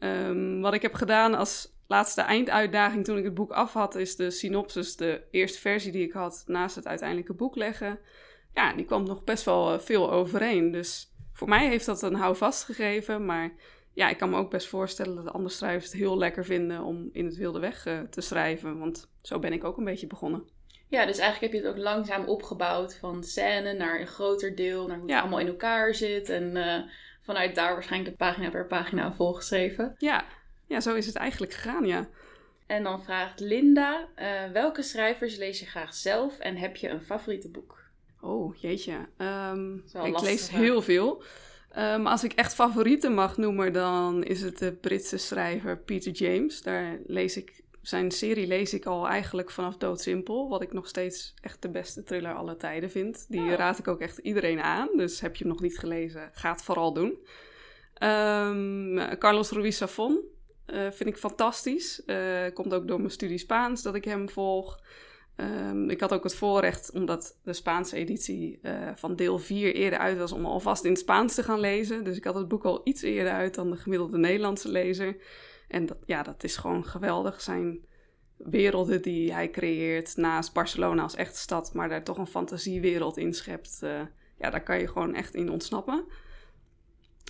Um, 0.00 0.60
wat 0.60 0.74
ik 0.74 0.82
heb 0.82 0.94
gedaan 0.94 1.34
als 1.34 1.74
laatste 1.86 2.22
einduitdaging 2.22 3.04
toen 3.04 3.18
ik 3.18 3.24
het 3.24 3.34
boek 3.34 3.52
af 3.52 3.72
had, 3.72 3.94
is 3.94 4.16
de 4.16 4.30
synopsis, 4.30 4.96
de 4.96 5.22
eerste 5.30 5.60
versie 5.60 5.92
die 5.92 6.06
ik 6.06 6.12
had, 6.12 6.44
naast 6.46 6.76
het 6.76 6.86
uiteindelijke 6.86 7.34
boek 7.34 7.56
leggen. 7.56 7.98
Ja, 8.54 8.72
die 8.72 8.84
kwam 8.84 9.04
nog 9.04 9.24
best 9.24 9.44
wel 9.44 9.72
eh, 9.72 9.78
veel 9.78 10.10
overeen. 10.10 10.70
Dus 10.70 11.12
voor 11.32 11.48
mij 11.48 11.68
heeft 11.68 11.86
dat 11.86 12.02
een 12.02 12.14
houvast 12.14 12.64
gegeven. 12.64 13.24
Maar 13.24 13.52
ja, 13.92 14.08
ik 14.08 14.18
kan 14.18 14.30
me 14.30 14.36
ook 14.36 14.50
best 14.50 14.68
voorstellen 14.68 15.16
dat 15.16 15.34
andere 15.34 15.54
schrijvers 15.54 15.84
het 15.84 16.00
heel 16.00 16.18
lekker 16.18 16.44
vinden 16.44 16.82
om 16.82 17.08
in 17.12 17.24
het 17.24 17.36
wilde 17.36 17.58
weg 17.58 17.86
uh, 17.86 18.00
te 18.00 18.20
schrijven. 18.20 18.78
Want 18.78 19.10
zo 19.22 19.38
ben 19.38 19.52
ik 19.52 19.64
ook 19.64 19.76
een 19.76 19.84
beetje 19.84 20.06
begonnen. 20.06 20.48
Ja, 20.94 21.06
dus 21.06 21.18
eigenlijk 21.18 21.52
heb 21.52 21.62
je 21.62 21.68
het 21.68 21.76
ook 21.76 21.82
langzaam 21.82 22.24
opgebouwd 22.24 22.96
van 22.96 23.24
scène 23.24 23.72
naar 23.72 24.00
een 24.00 24.06
groter 24.06 24.54
deel, 24.54 24.86
naar 24.86 24.98
hoe 24.98 25.10
het 25.10 25.20
allemaal 25.20 25.38
in 25.38 25.46
elkaar 25.46 25.94
zit. 25.94 26.28
En 26.28 26.56
uh, 26.56 26.76
vanuit 27.22 27.54
daar 27.54 27.72
waarschijnlijk 27.72 28.10
de 28.10 28.24
pagina 28.24 28.50
per 28.50 28.66
pagina 28.66 29.12
volgeschreven. 29.12 29.94
Ja, 29.98 30.24
ja, 30.66 30.80
zo 30.80 30.94
is 30.94 31.06
het 31.06 31.16
eigenlijk 31.16 31.52
gegaan, 31.52 31.86
ja. 31.86 32.08
En 32.66 32.82
dan 32.82 33.02
vraagt 33.02 33.40
Linda, 33.40 34.08
uh, 34.16 34.52
welke 34.52 34.82
schrijvers 34.82 35.36
lees 35.36 35.60
je 35.60 35.66
graag 35.66 35.94
zelf 35.94 36.38
en 36.38 36.56
heb 36.56 36.76
je 36.76 36.88
een 36.88 37.02
favoriete 37.02 37.50
boek? 37.50 37.82
Oh, 38.20 38.56
jeetje. 38.56 39.08
Um, 39.18 39.84
ik 40.04 40.20
lees 40.20 40.50
heel 40.50 40.82
veel. 40.82 41.22
Um, 41.78 42.06
als 42.06 42.24
ik 42.24 42.32
echt 42.32 42.54
favorieten 42.54 43.14
mag 43.14 43.36
noemen, 43.36 43.72
dan 43.72 44.22
is 44.22 44.42
het 44.42 44.58
de 44.58 44.72
Britse 44.72 45.16
schrijver 45.16 45.78
Peter 45.78 46.12
James. 46.12 46.62
Daar 46.62 46.98
lees 47.06 47.36
ik, 47.36 47.62
zijn 47.88 48.10
serie 48.10 48.46
lees 48.46 48.74
ik 48.74 48.86
al 48.86 49.08
eigenlijk 49.08 49.50
vanaf 49.50 49.76
doodsimpel. 49.76 50.48
Wat 50.48 50.62
ik 50.62 50.72
nog 50.72 50.88
steeds 50.88 51.34
echt 51.40 51.62
de 51.62 51.70
beste 51.70 52.02
thriller 52.02 52.34
aller 52.34 52.56
tijden 52.56 52.90
vind. 52.90 53.26
Die 53.28 53.40
oh. 53.40 53.52
raad 53.52 53.78
ik 53.78 53.88
ook 53.88 54.00
echt 54.00 54.18
iedereen 54.18 54.60
aan. 54.60 54.88
Dus 54.96 55.20
heb 55.20 55.36
je 55.36 55.44
hem 55.44 55.52
nog 55.52 55.62
niet 55.62 55.78
gelezen, 55.78 56.30
ga 56.32 56.52
het 56.52 56.62
vooral 56.62 56.92
doen. 56.92 57.18
Um, 58.02 59.18
Carlos 59.18 59.50
Ruiz 59.50 59.76
Zafón 59.76 60.20
uh, 60.66 60.90
vind 60.90 61.08
ik 61.08 61.16
fantastisch. 61.16 62.02
Uh, 62.06 62.44
komt 62.54 62.74
ook 62.74 62.88
door 62.88 62.98
mijn 62.98 63.10
studie 63.10 63.38
Spaans 63.38 63.82
dat 63.82 63.94
ik 63.94 64.04
hem 64.04 64.28
volg. 64.28 64.80
Um, 65.36 65.90
ik 65.90 66.00
had 66.00 66.12
ook 66.12 66.24
het 66.24 66.34
voorrecht, 66.34 66.92
omdat 66.92 67.38
de 67.42 67.52
Spaanse 67.52 67.96
editie 67.96 68.58
uh, 68.62 68.90
van 68.94 69.16
deel 69.16 69.38
4 69.38 69.74
eerder 69.74 69.98
uit 69.98 70.18
was, 70.18 70.32
om 70.32 70.46
alvast 70.46 70.84
in 70.84 70.90
het 70.90 71.00
Spaans 71.00 71.34
te 71.34 71.42
gaan 71.42 71.60
lezen. 71.60 72.04
Dus 72.04 72.16
ik 72.16 72.24
had 72.24 72.34
het 72.34 72.48
boek 72.48 72.64
al 72.64 72.80
iets 72.84 73.02
eerder 73.02 73.32
uit 73.32 73.54
dan 73.54 73.70
de 73.70 73.76
gemiddelde 73.76 74.18
Nederlandse 74.18 74.68
lezer. 74.68 75.16
En 75.68 75.86
dat, 75.86 75.96
ja, 76.06 76.22
dat 76.22 76.44
is 76.44 76.56
gewoon 76.56 76.84
geweldig. 76.84 77.40
Zijn 77.40 77.86
werelden 78.36 79.02
die 79.02 79.32
hij 79.32 79.50
creëert 79.50 80.16
naast 80.16 80.52
Barcelona 80.52 81.02
als 81.02 81.14
echte 81.14 81.38
stad, 81.38 81.74
maar 81.74 81.88
daar 81.88 82.04
toch 82.04 82.18
een 82.18 82.26
fantasiewereld 82.26 83.16
in 83.16 83.34
schept. 83.34 83.80
Uh, 83.82 84.00
ja, 84.38 84.50
daar 84.50 84.62
kan 84.62 84.78
je 84.78 84.88
gewoon 84.88 85.14
echt 85.14 85.34
in 85.34 85.50
ontsnappen. 85.50 86.04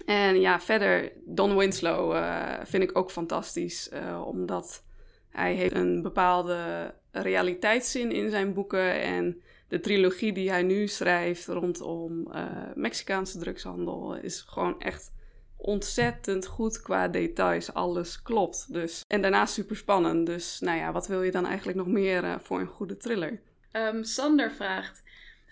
En 0.06 0.40
ja, 0.40 0.60
verder, 0.60 1.12
Don 1.24 1.56
Winslow 1.56 2.14
uh, 2.14 2.58
vind 2.62 2.82
ik 2.82 2.98
ook 2.98 3.10
fantastisch, 3.10 3.90
omdat 4.24 4.84
hij 5.28 5.54
heeft 5.54 5.74
een 5.74 6.02
bepaalde 6.02 6.94
realiteitszin 7.10 8.12
in 8.12 8.30
zijn 8.30 8.52
boeken. 8.52 9.00
En 9.00 9.42
de 9.68 9.80
trilogie 9.80 10.32
die 10.32 10.50
hij 10.50 10.62
nu 10.62 10.86
schrijft 10.86 11.46
rondom 11.46 12.32
Mexicaanse 12.74 13.38
drugshandel 13.38 14.14
is 14.16 14.40
gewoon 14.40 14.80
echt 14.80 15.12
ontzettend 15.64 16.46
goed 16.46 16.82
qua 16.82 17.08
details. 17.08 17.74
Alles 17.74 18.22
klopt. 18.22 18.72
Dus. 18.72 19.04
En 19.06 19.22
daarnaast 19.22 19.54
super 19.54 19.76
spannend. 19.76 20.26
Dus 20.26 20.60
nou 20.60 20.78
ja, 20.78 20.92
wat 20.92 21.06
wil 21.06 21.22
je 21.22 21.30
dan 21.30 21.46
eigenlijk 21.46 21.78
nog 21.78 21.86
meer 21.86 22.24
uh, 22.24 22.34
voor 22.42 22.60
een 22.60 22.66
goede 22.66 22.96
thriller? 22.96 23.40
Um, 23.72 24.04
Sander 24.04 24.52
vraagt: 24.52 25.02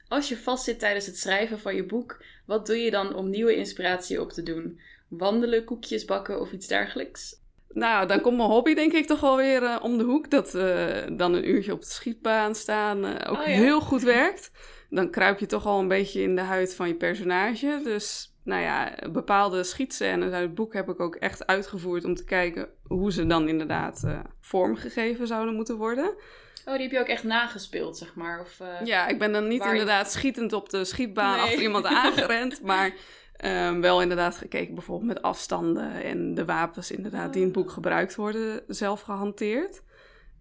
Als 0.08 0.28
je 0.28 0.36
vastzit 0.36 0.78
tijdens 0.78 1.06
het 1.06 1.18
schrijven 1.18 1.58
van 1.58 1.74
je 1.74 1.86
boek, 1.86 2.24
wat 2.46 2.66
doe 2.66 2.76
je 2.76 2.90
dan 2.90 3.14
om 3.14 3.30
nieuwe 3.30 3.56
inspiratie 3.56 4.20
op 4.20 4.30
te 4.30 4.42
doen? 4.42 4.80
Wandelen, 5.08 5.64
koekjes 5.64 6.04
bakken 6.04 6.40
of 6.40 6.52
iets 6.52 6.66
dergelijks? 6.66 7.40
Nou, 7.68 8.06
dan 8.06 8.20
komt 8.20 8.36
mijn 8.36 8.48
hobby 8.48 8.74
denk 8.74 8.92
ik 8.92 9.06
toch 9.06 9.20
wel 9.20 9.36
weer 9.36 9.62
uh, 9.62 9.78
om 9.82 9.98
de 9.98 10.04
hoek. 10.04 10.30
Dat 10.30 10.54
uh, 10.54 10.96
dan 11.12 11.34
een 11.34 11.48
uurtje 11.48 11.72
op 11.72 11.80
de 11.80 11.86
schietbaan 11.86 12.54
staan 12.54 13.04
ook 13.26 13.38
oh, 13.38 13.46
ja. 13.46 13.52
heel 13.52 13.80
goed 13.80 14.02
werkt. 14.02 14.50
Dan 14.90 15.10
kruip 15.10 15.38
je 15.38 15.46
toch 15.46 15.66
al 15.66 15.80
een 15.80 15.88
beetje 15.88 16.22
in 16.22 16.36
de 16.36 16.42
huid 16.42 16.74
van 16.74 16.88
je 16.88 16.94
personage. 16.94 17.80
Dus 17.84 18.31
nou 18.42 18.62
ja, 18.62 18.94
bepaalde 19.12 19.62
schietscènes 19.64 20.32
uit 20.32 20.42
het 20.42 20.54
boek 20.54 20.72
heb 20.72 20.88
ik 20.88 21.00
ook 21.00 21.14
echt 21.14 21.46
uitgevoerd... 21.46 22.04
om 22.04 22.14
te 22.14 22.24
kijken 22.24 22.68
hoe 22.82 23.12
ze 23.12 23.26
dan 23.26 23.48
inderdaad 23.48 24.06
vormgegeven 24.40 25.26
zouden 25.26 25.54
moeten 25.54 25.76
worden. 25.76 26.14
Oh, 26.64 26.72
die 26.72 26.82
heb 26.82 26.90
je 26.90 27.00
ook 27.00 27.06
echt 27.06 27.24
nagespeeld, 27.24 27.98
zeg 27.98 28.14
maar? 28.14 28.40
Of, 28.40 28.58
ja, 28.84 29.06
ik 29.06 29.18
ben 29.18 29.32
dan 29.32 29.48
niet 29.48 29.64
inderdaad 29.64 30.12
schietend 30.12 30.52
op 30.52 30.68
de 30.68 30.84
schietbaan 30.84 31.36
nee. 31.36 31.44
achter 31.44 31.62
iemand 31.62 31.86
aangerend... 32.04 32.62
maar 32.62 32.94
Um, 33.44 33.80
wel 33.80 34.02
inderdaad 34.02 34.36
gekeken 34.36 34.74
bijvoorbeeld 34.74 35.08
met 35.08 35.22
afstanden 35.22 36.02
en 36.02 36.34
de 36.34 36.44
wapens 36.44 36.90
inderdaad 36.90 37.32
die 37.32 37.40
in 37.40 37.48
het 37.48 37.56
boek 37.56 37.70
gebruikt 37.70 38.14
worden 38.14 38.62
zelf 38.66 39.00
gehanteerd. 39.00 39.82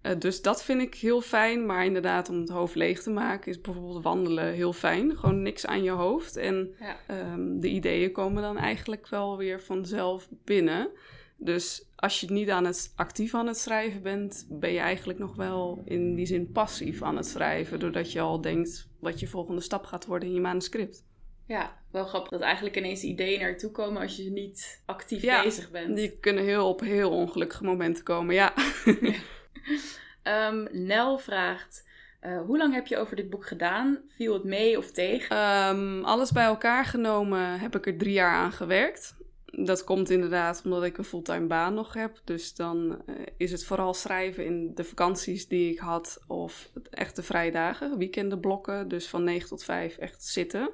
Uh, 0.03 0.11
dus 0.19 0.41
dat 0.41 0.63
vind 0.63 0.81
ik 0.81 0.95
heel 0.95 1.21
fijn, 1.21 1.65
maar 1.65 1.85
inderdaad 1.85 2.29
om 2.29 2.39
het 2.39 2.49
hoofd 2.49 2.75
leeg 2.75 3.01
te 3.01 3.09
maken 3.09 3.51
is 3.51 3.61
bijvoorbeeld 3.61 4.03
wandelen 4.03 4.53
heel 4.53 4.73
fijn. 4.73 5.17
Gewoon 5.17 5.41
niks 5.41 5.65
aan 5.65 5.83
je 5.83 5.91
hoofd 5.91 6.35
en 6.35 6.75
ja. 6.79 7.31
um, 7.33 7.59
de 7.59 7.67
ideeën 7.67 8.11
komen 8.11 8.41
dan 8.41 8.57
eigenlijk 8.57 9.07
wel 9.07 9.37
weer 9.37 9.61
vanzelf 9.61 10.27
binnen. 10.43 10.89
Dus 11.37 11.85
als 11.95 12.19
je 12.19 12.31
niet 12.31 12.49
aan 12.49 12.65
het, 12.65 12.93
actief 12.95 13.33
aan 13.33 13.47
het 13.47 13.57
schrijven 13.57 14.01
bent, 14.01 14.45
ben 14.49 14.71
je 14.71 14.79
eigenlijk 14.79 15.19
nog 15.19 15.35
wel 15.35 15.81
in 15.85 16.15
die 16.15 16.25
zin 16.25 16.51
passief 16.51 17.01
aan 17.01 17.15
het 17.15 17.25
schrijven. 17.27 17.79
Doordat 17.79 18.11
je 18.11 18.19
al 18.19 18.41
denkt 18.41 18.87
wat 18.99 19.19
je 19.19 19.27
volgende 19.27 19.61
stap 19.61 19.85
gaat 19.85 20.05
worden 20.05 20.27
in 20.27 20.33
je 20.33 20.41
manuscript. 20.41 21.03
Ja, 21.47 21.77
wel 21.91 22.05
grappig 22.05 22.29
dat 22.29 22.41
eigenlijk 22.41 22.75
ineens 22.75 23.03
ideeën 23.03 23.39
naartoe 23.39 23.71
komen 23.71 24.01
als 24.01 24.15
je 24.15 24.31
niet 24.31 24.81
actief 24.85 25.21
bezig 25.43 25.71
bent. 25.71 25.95
Die 25.95 26.17
kunnen 26.19 26.43
heel 26.43 26.67
op 26.69 26.79
heel 26.79 27.11
ongelukkige 27.11 27.63
momenten 27.63 28.03
komen, 28.03 28.35
ja. 28.35 28.53
ja. 29.01 29.13
Um, 30.23 30.67
Nel 30.71 31.17
vraagt: 31.17 31.87
uh, 32.21 32.41
hoe 32.41 32.57
lang 32.57 32.73
heb 32.73 32.87
je 32.87 32.97
over 32.97 33.15
dit 33.15 33.29
boek 33.29 33.45
gedaan? 33.45 33.99
Viel 34.07 34.33
het 34.33 34.43
mee 34.43 34.77
of 34.77 34.91
tegen? 34.91 35.37
Um, 35.67 36.03
alles 36.03 36.31
bij 36.31 36.45
elkaar 36.45 36.85
genomen 36.85 37.59
heb 37.59 37.75
ik 37.75 37.85
er 37.85 37.97
drie 37.97 38.13
jaar 38.13 38.33
aan 38.33 38.51
gewerkt. 38.51 39.15
Dat 39.45 39.83
komt 39.83 40.09
inderdaad 40.09 40.61
omdat 40.63 40.83
ik 40.83 40.97
een 40.97 41.03
fulltime 41.03 41.47
baan 41.47 41.73
nog 41.73 41.93
heb. 41.93 42.21
Dus 42.23 42.55
dan 42.55 43.01
uh, 43.05 43.15
is 43.37 43.51
het 43.51 43.65
vooral 43.65 43.93
schrijven 43.93 44.45
in 44.45 44.71
de 44.75 44.83
vakanties 44.83 45.47
die 45.47 45.71
ik 45.71 45.79
had 45.79 46.23
of 46.27 46.69
echte 46.89 47.23
vrijdagen, 47.23 47.97
weekendenblokken. 47.97 48.87
Dus 48.87 49.07
van 49.07 49.23
9 49.23 49.47
tot 49.49 49.63
5 49.63 49.97
echt 49.97 50.25
zitten. 50.25 50.69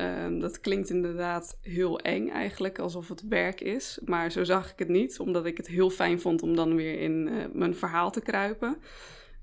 Um, 0.00 0.40
dat 0.40 0.60
klinkt 0.60 0.90
inderdaad 0.90 1.58
heel 1.60 1.98
eng 1.98 2.28
eigenlijk, 2.28 2.78
alsof 2.78 3.08
het 3.08 3.28
werk 3.28 3.60
is. 3.60 3.98
Maar 4.04 4.30
zo 4.30 4.44
zag 4.44 4.72
ik 4.72 4.78
het 4.78 4.88
niet, 4.88 5.18
omdat 5.18 5.46
ik 5.46 5.56
het 5.56 5.66
heel 5.66 5.90
fijn 5.90 6.20
vond 6.20 6.42
om 6.42 6.56
dan 6.56 6.74
weer 6.76 7.00
in 7.00 7.28
uh, 7.28 7.44
mijn 7.52 7.74
verhaal 7.74 8.10
te 8.10 8.20
kruipen. 8.20 8.76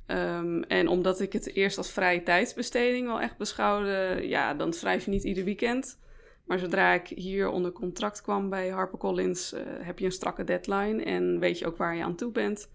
Um, 0.07 0.63
en 0.63 0.87
omdat 0.87 1.19
ik 1.19 1.33
het 1.33 1.55
eerst 1.55 1.77
als 1.77 1.91
vrije 1.91 2.23
tijdsbesteding 2.23 3.07
wel 3.07 3.21
echt 3.21 3.37
beschouwde, 3.37 4.19
ja, 4.21 4.53
dan 4.53 4.73
schrijf 4.73 5.05
je 5.05 5.11
niet 5.11 5.23
ieder 5.23 5.43
weekend. 5.43 5.99
Maar 6.45 6.59
zodra 6.59 6.93
ik 6.93 7.07
hier 7.07 7.49
onder 7.49 7.71
contract 7.71 8.21
kwam 8.21 8.49
bij 8.49 8.69
HarperCollins, 8.69 9.53
uh, 9.53 9.61
heb 9.65 9.99
je 9.99 10.05
een 10.05 10.11
strakke 10.11 10.43
deadline 10.43 11.03
en 11.03 11.39
weet 11.39 11.59
je 11.59 11.65
ook 11.65 11.77
waar 11.77 11.95
je 11.95 12.03
aan 12.03 12.15
toe 12.15 12.31
bent. 12.31 12.69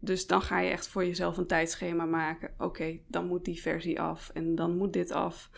Dus 0.00 0.26
dan 0.26 0.42
ga 0.42 0.60
je 0.60 0.70
echt 0.70 0.88
voor 0.88 1.04
jezelf 1.04 1.36
een 1.36 1.46
tijdschema 1.46 2.04
maken. 2.04 2.50
Oké, 2.58 2.98
dan 3.06 3.26
moet 3.26 3.44
die 3.44 3.60
versie 3.60 4.00
af 4.00 4.30
en 4.34 4.54
dan 4.54 4.76
moet 4.76 4.92
dit 4.92 5.10
af. 5.10 5.50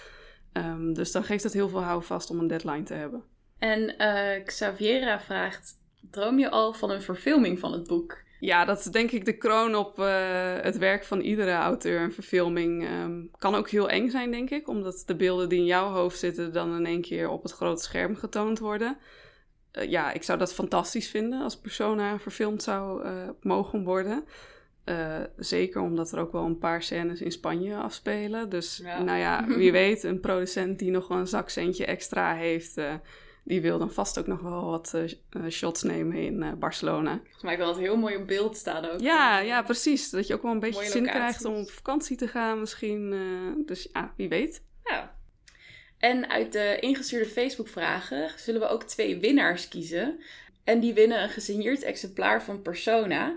Um, 0.52 0.94
dus 0.94 1.12
dan 1.12 1.24
geeft 1.24 1.42
het 1.42 1.52
heel 1.52 1.68
veel 1.68 1.82
houvast 1.82 2.30
om 2.30 2.38
een 2.38 2.46
deadline 2.46 2.82
te 2.82 2.94
hebben. 2.94 3.22
En 3.58 3.94
uh, 3.98 4.44
Xaviera 4.44 5.20
vraagt: 5.20 5.78
Droom 6.10 6.38
je 6.38 6.50
al 6.50 6.72
van 6.72 6.90
een 6.90 7.02
verfilming 7.02 7.58
van 7.58 7.72
het 7.72 7.86
boek? 7.86 8.18
Ja, 8.40 8.64
dat 8.64 8.78
is 8.78 8.84
denk 8.84 9.10
ik 9.10 9.24
de 9.24 9.36
kroon 9.36 9.74
op 9.74 9.98
uh, 9.98 10.56
het 10.60 10.78
werk 10.78 11.04
van 11.04 11.20
iedere 11.20 11.52
auteur. 11.52 12.00
Een 12.00 12.12
verfilming 12.12 12.88
um, 12.88 13.30
kan 13.38 13.54
ook 13.54 13.70
heel 13.70 13.88
eng 13.88 14.08
zijn, 14.10 14.30
denk 14.30 14.50
ik, 14.50 14.68
omdat 14.68 15.02
de 15.06 15.16
beelden 15.16 15.48
die 15.48 15.58
in 15.58 15.64
jouw 15.64 15.90
hoofd 15.90 16.18
zitten 16.18 16.52
dan 16.52 16.76
in 16.76 16.86
één 16.86 17.00
keer 17.00 17.28
op 17.28 17.42
het 17.42 17.52
grote 17.52 17.82
scherm 17.82 18.16
getoond 18.16 18.58
worden. 18.58 18.98
Uh, 19.72 19.90
ja, 19.90 20.12
ik 20.12 20.22
zou 20.22 20.38
dat 20.38 20.54
fantastisch 20.54 21.10
vinden 21.10 21.42
als 21.42 21.60
Persona 21.60 22.18
verfilmd 22.18 22.62
zou 22.62 23.08
mogen 23.40 23.84
worden. 23.84 24.24
Uh, 24.84 25.18
zeker 25.36 25.80
omdat 25.80 26.12
er 26.12 26.18
ook 26.18 26.32
wel 26.32 26.44
een 26.44 26.58
paar 26.58 26.82
scènes 26.82 27.20
in 27.20 27.32
Spanje 27.32 27.76
afspelen. 27.76 28.48
Dus 28.48 28.78
nou 28.78 29.18
ja, 29.18 29.46
wie 29.58 29.72
weet, 29.72 30.02
een 30.02 30.20
producent 30.20 30.78
die 30.78 30.90
nog 30.90 31.10
een 31.10 31.26
zakcentje 31.26 31.84
extra 31.84 32.34
heeft, 32.34 32.78
uh, 32.78 32.94
die 33.44 33.60
wil 33.60 33.78
dan 33.78 33.92
vast 33.92 34.18
ook 34.18 34.26
nog 34.26 34.40
wel 34.40 34.64
wat 34.64 34.94
shots 35.48 35.82
nemen 35.82 36.16
in 36.16 36.58
Barcelona. 36.58 37.20
Volgens 37.22 37.42
mij 37.42 37.56
wil 37.56 37.68
het 37.68 37.78
heel 37.78 37.96
mooi 37.96 38.16
op 38.16 38.26
beeld 38.26 38.56
staan 38.56 38.84
ook. 38.84 39.00
Ja, 39.00 39.38
ja, 39.38 39.62
precies. 39.62 40.10
Dat 40.10 40.26
je 40.26 40.34
ook 40.34 40.42
wel 40.42 40.52
een 40.52 40.60
beetje 40.60 40.84
zin 40.84 41.06
krijgt 41.06 41.44
om 41.44 41.54
op 41.54 41.70
vakantie 41.70 42.16
te 42.16 42.28
gaan 42.28 42.60
misschien. 42.60 43.14
dus 43.66 43.88
ja, 43.92 44.12
wie 44.16 44.28
weet. 44.28 44.62
Ja. 44.84 45.18
En 45.98 46.30
uit 46.30 46.52
de 46.52 46.76
ingestuurde 46.80 47.28
Facebook-vragen 47.28 48.30
zullen 48.36 48.60
we 48.60 48.68
ook 48.68 48.82
twee 48.82 49.18
winnaars 49.18 49.68
kiezen. 49.68 50.20
En 50.64 50.80
die 50.80 50.94
winnen 50.94 51.22
een 51.22 51.28
gesigneerd 51.28 51.82
exemplaar 51.82 52.42
van 52.42 52.62
Persona. 52.62 53.36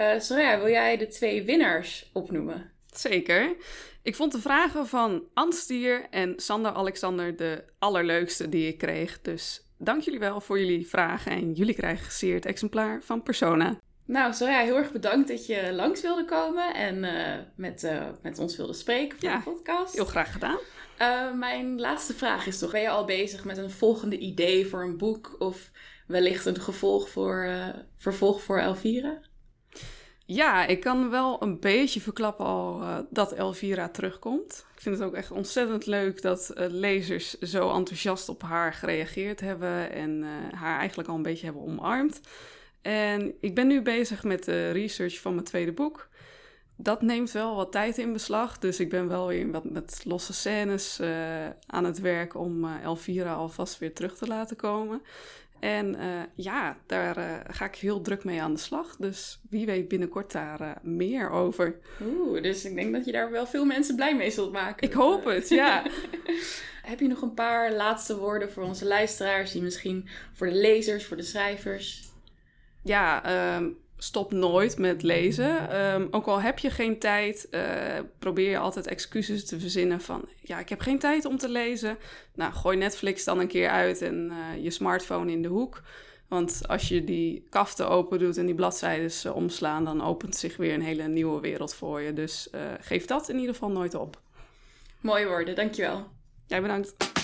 Uh, 0.00 0.20
Soraya, 0.20 0.58
wil 0.58 0.68
jij 0.68 0.96
de 0.96 1.06
twee 1.06 1.42
winnaars 1.42 2.10
opnoemen? 2.12 2.70
Zeker. 2.86 3.56
Ik 4.02 4.16
vond 4.16 4.32
de 4.32 4.40
vragen 4.40 4.86
van 4.86 5.24
Anstier 5.34 6.06
en 6.10 6.32
Sander 6.36 6.72
Alexander 6.72 7.36
de 7.36 7.64
allerleukste 7.78 8.48
die 8.48 8.68
ik 8.68 8.78
kreeg. 8.78 9.20
Dus 9.20 9.62
dank 9.78 10.02
jullie 10.02 10.18
wel 10.18 10.40
voor 10.40 10.58
jullie 10.58 10.88
vragen 10.88 11.32
en 11.32 11.52
jullie 11.52 11.74
krijgen 11.74 11.98
een 11.98 12.04
gesigneerd 12.04 12.46
exemplaar 12.46 13.02
van 13.02 13.22
Persona. 13.22 13.78
Nou, 14.04 14.32
Soraya, 14.32 14.64
heel 14.64 14.76
erg 14.76 14.92
bedankt 14.92 15.28
dat 15.28 15.46
je 15.46 15.72
langs 15.72 16.02
wilde 16.02 16.24
komen 16.24 16.74
en 16.74 17.04
uh, 17.04 17.34
met, 17.56 17.82
uh, 17.82 18.06
met 18.22 18.38
ons 18.38 18.56
wilde 18.56 18.72
spreken 18.72 19.18
voor 19.18 19.30
de 19.30 19.50
podcast. 19.50 19.94
Heel 19.94 20.04
graag 20.04 20.32
gedaan. 20.32 20.58
Uh, 20.98 21.32
mijn 21.32 21.80
laatste 21.80 22.14
vraag 22.14 22.46
is 22.46 22.58
toch: 22.58 22.70
ben 22.70 22.80
je 22.80 22.88
al 22.88 23.04
bezig 23.04 23.44
met 23.44 23.56
een 23.56 23.70
volgende 23.70 24.18
idee 24.18 24.66
voor 24.66 24.82
een 24.82 24.98
boek 24.98 25.36
of 25.38 25.70
wellicht 26.06 26.46
een 26.46 26.60
gevolg 26.60 27.08
voor, 27.08 27.50
vervolg 27.96 28.42
voor 28.42 28.58
Elvira? 28.58 29.20
Ja, 30.32 30.66
ik 30.66 30.80
kan 30.80 31.10
wel 31.10 31.42
een 31.42 31.60
beetje 31.60 32.00
verklappen 32.00 32.46
al 32.46 32.82
uh, 32.82 32.98
dat 33.10 33.32
Elvira 33.32 33.88
terugkomt. 33.88 34.66
Ik 34.74 34.80
vind 34.80 34.98
het 34.98 35.04
ook 35.04 35.14
echt 35.14 35.30
ontzettend 35.30 35.86
leuk 35.86 36.22
dat 36.22 36.52
lezers 36.56 37.38
zo 37.38 37.74
enthousiast 37.74 38.28
op 38.28 38.42
haar 38.42 38.72
gereageerd 38.72 39.40
hebben 39.40 39.92
en 39.92 40.22
haar 40.54 40.78
eigenlijk 40.78 41.08
al 41.08 41.14
een 41.14 41.22
beetje 41.22 41.44
hebben 41.44 41.62
omarmd. 41.62 42.20
En 42.82 43.34
ik 43.40 43.54
ben 43.54 43.66
nu 43.66 43.82
bezig 43.82 44.24
met 44.24 44.44
de 44.44 44.70
research 44.70 45.20
van 45.20 45.34
mijn 45.34 45.46
tweede 45.46 45.72
boek 45.72 46.08
dat 46.76 47.02
neemt 47.02 47.30
wel 47.30 47.56
wat 47.56 47.72
tijd 47.72 47.98
in 47.98 48.12
beslag. 48.12 48.58
Dus 48.58 48.80
ik 48.80 48.88
ben 48.88 49.08
wel 49.08 49.26
weer 49.26 49.50
wat 49.50 49.64
met 49.64 50.00
losse 50.04 50.32
scènes 50.32 51.00
aan 51.66 51.84
het 51.84 52.00
werk 52.00 52.34
om 52.34 52.64
Elvira 52.64 53.34
alvast 53.34 53.78
weer 53.78 53.94
terug 53.94 54.16
te 54.16 54.26
laten 54.26 54.56
komen. 54.56 55.02
En 55.60 55.96
uh, 55.96 56.22
ja, 56.34 56.76
daar 56.86 57.44
ga 57.50 57.64
ik 57.64 57.74
heel 57.74 58.00
druk 58.00 58.24
mee 58.24 58.42
aan 58.42 58.54
de 58.54 58.60
slag. 58.60 58.96
Dus 58.96 59.40
wie 59.48 59.66
weet 59.66 59.88
binnenkort 59.88 60.32
daar 60.32 60.78
meer 60.82 61.30
over. 61.30 61.78
Oeh, 62.02 62.42
dus 62.42 62.64
ik 62.64 62.74
denk 62.74 62.92
dat 62.92 63.04
je 63.04 63.12
daar 63.12 63.30
wel 63.30 63.46
veel 63.46 63.64
mensen 63.64 63.96
blij 63.96 64.16
mee 64.16 64.30
zult 64.30 64.52
maken. 64.52 64.88
Ik 64.88 64.92
hoop 64.92 65.24
het, 65.24 65.48
ja. 65.48 65.82
Heb 66.90 67.00
je 67.00 67.06
nog 67.06 67.22
een 67.22 67.34
paar 67.34 67.72
laatste 67.72 68.16
woorden 68.16 68.52
voor 68.52 68.62
onze 68.62 68.86
luisteraars, 68.86 69.52
die 69.52 69.62
misschien 69.62 70.08
voor 70.32 70.46
de 70.46 70.56
lezers, 70.56 71.06
voor 71.06 71.16
de 71.16 71.22
schrijvers? 71.22 72.08
Ja, 72.82 73.56
um, 73.56 73.78
stop 74.02 74.32
nooit 74.32 74.78
met 74.78 75.02
lezen. 75.02 75.76
Um, 75.94 76.08
ook 76.10 76.26
al 76.26 76.40
heb 76.40 76.58
je 76.58 76.70
geen 76.70 76.98
tijd, 76.98 77.48
uh, 77.50 77.62
probeer 78.18 78.50
je 78.50 78.58
altijd 78.58 78.86
excuses 78.86 79.46
te 79.46 79.60
verzinnen 79.60 80.00
van... 80.00 80.28
ja, 80.42 80.58
ik 80.58 80.68
heb 80.68 80.80
geen 80.80 80.98
tijd 80.98 81.24
om 81.24 81.38
te 81.38 81.48
lezen. 81.48 81.98
Nou, 82.34 82.52
gooi 82.52 82.76
Netflix 82.76 83.24
dan 83.24 83.38
een 83.38 83.48
keer 83.48 83.68
uit 83.68 84.02
en 84.02 84.32
uh, 84.32 84.62
je 84.62 84.70
smartphone 84.70 85.32
in 85.32 85.42
de 85.42 85.48
hoek. 85.48 85.82
Want 86.28 86.60
als 86.68 86.88
je 86.88 87.04
die 87.04 87.46
kaften 87.50 87.88
open 87.88 88.18
doet 88.18 88.36
en 88.36 88.46
die 88.46 88.54
bladzijden 88.54 89.10
uh, 89.26 89.36
omslaan... 89.36 89.84
dan 89.84 90.02
opent 90.02 90.36
zich 90.36 90.56
weer 90.56 90.74
een 90.74 90.82
hele 90.82 91.08
nieuwe 91.08 91.40
wereld 91.40 91.74
voor 91.74 92.00
je. 92.00 92.12
Dus 92.12 92.48
geef 92.80 93.04
dat 93.04 93.28
in 93.28 93.38
ieder 93.38 93.54
geval 93.54 93.70
nooit 93.70 93.94
op. 93.94 94.20
Mooie 95.00 95.26
woorden, 95.26 95.54
dankjewel. 95.54 96.06
Jij 96.46 96.62
bedankt. 96.62 97.19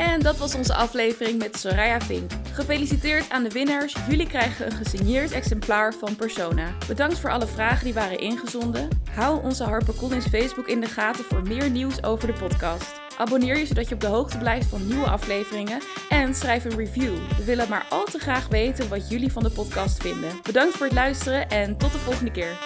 En 0.00 0.20
dat 0.20 0.36
was 0.36 0.54
onze 0.54 0.74
aflevering 0.74 1.38
met 1.38 1.58
Soraya 1.58 2.00
Vink. 2.00 2.30
Gefeliciteerd 2.52 3.30
aan 3.30 3.42
de 3.42 3.50
winnaars. 3.50 3.96
Jullie 4.08 4.26
krijgen 4.26 4.66
een 4.66 4.72
gesigneerd 4.72 5.32
exemplaar 5.32 5.94
van 5.94 6.16
Persona. 6.16 6.74
Bedankt 6.88 7.18
voor 7.18 7.30
alle 7.30 7.46
vragen 7.46 7.84
die 7.84 7.94
waren 7.94 8.18
ingezonden. 8.18 8.88
Hou 9.14 9.42
onze 9.42 9.64
HarperCollins 9.64 10.26
Facebook 10.26 10.66
in 10.66 10.80
de 10.80 10.86
gaten 10.86 11.24
voor 11.24 11.42
meer 11.42 11.70
nieuws 11.70 12.02
over 12.02 12.26
de 12.26 12.38
podcast. 12.38 13.00
Abonneer 13.18 13.58
je 13.58 13.66
zodat 13.66 13.88
je 13.88 13.94
op 13.94 14.00
de 14.00 14.06
hoogte 14.06 14.38
blijft 14.38 14.66
van 14.66 14.86
nieuwe 14.86 15.10
afleveringen. 15.10 15.80
En 16.08 16.34
schrijf 16.34 16.64
een 16.64 16.76
review. 16.76 17.14
We 17.36 17.44
willen 17.44 17.68
maar 17.68 17.86
al 17.90 18.04
te 18.04 18.18
graag 18.18 18.48
weten 18.48 18.88
wat 18.88 19.08
jullie 19.08 19.32
van 19.32 19.42
de 19.42 19.50
podcast 19.50 20.02
vinden. 20.02 20.30
Bedankt 20.42 20.76
voor 20.76 20.86
het 20.86 20.94
luisteren 20.94 21.48
en 21.48 21.76
tot 21.76 21.92
de 21.92 21.98
volgende 21.98 22.30
keer. 22.30 22.58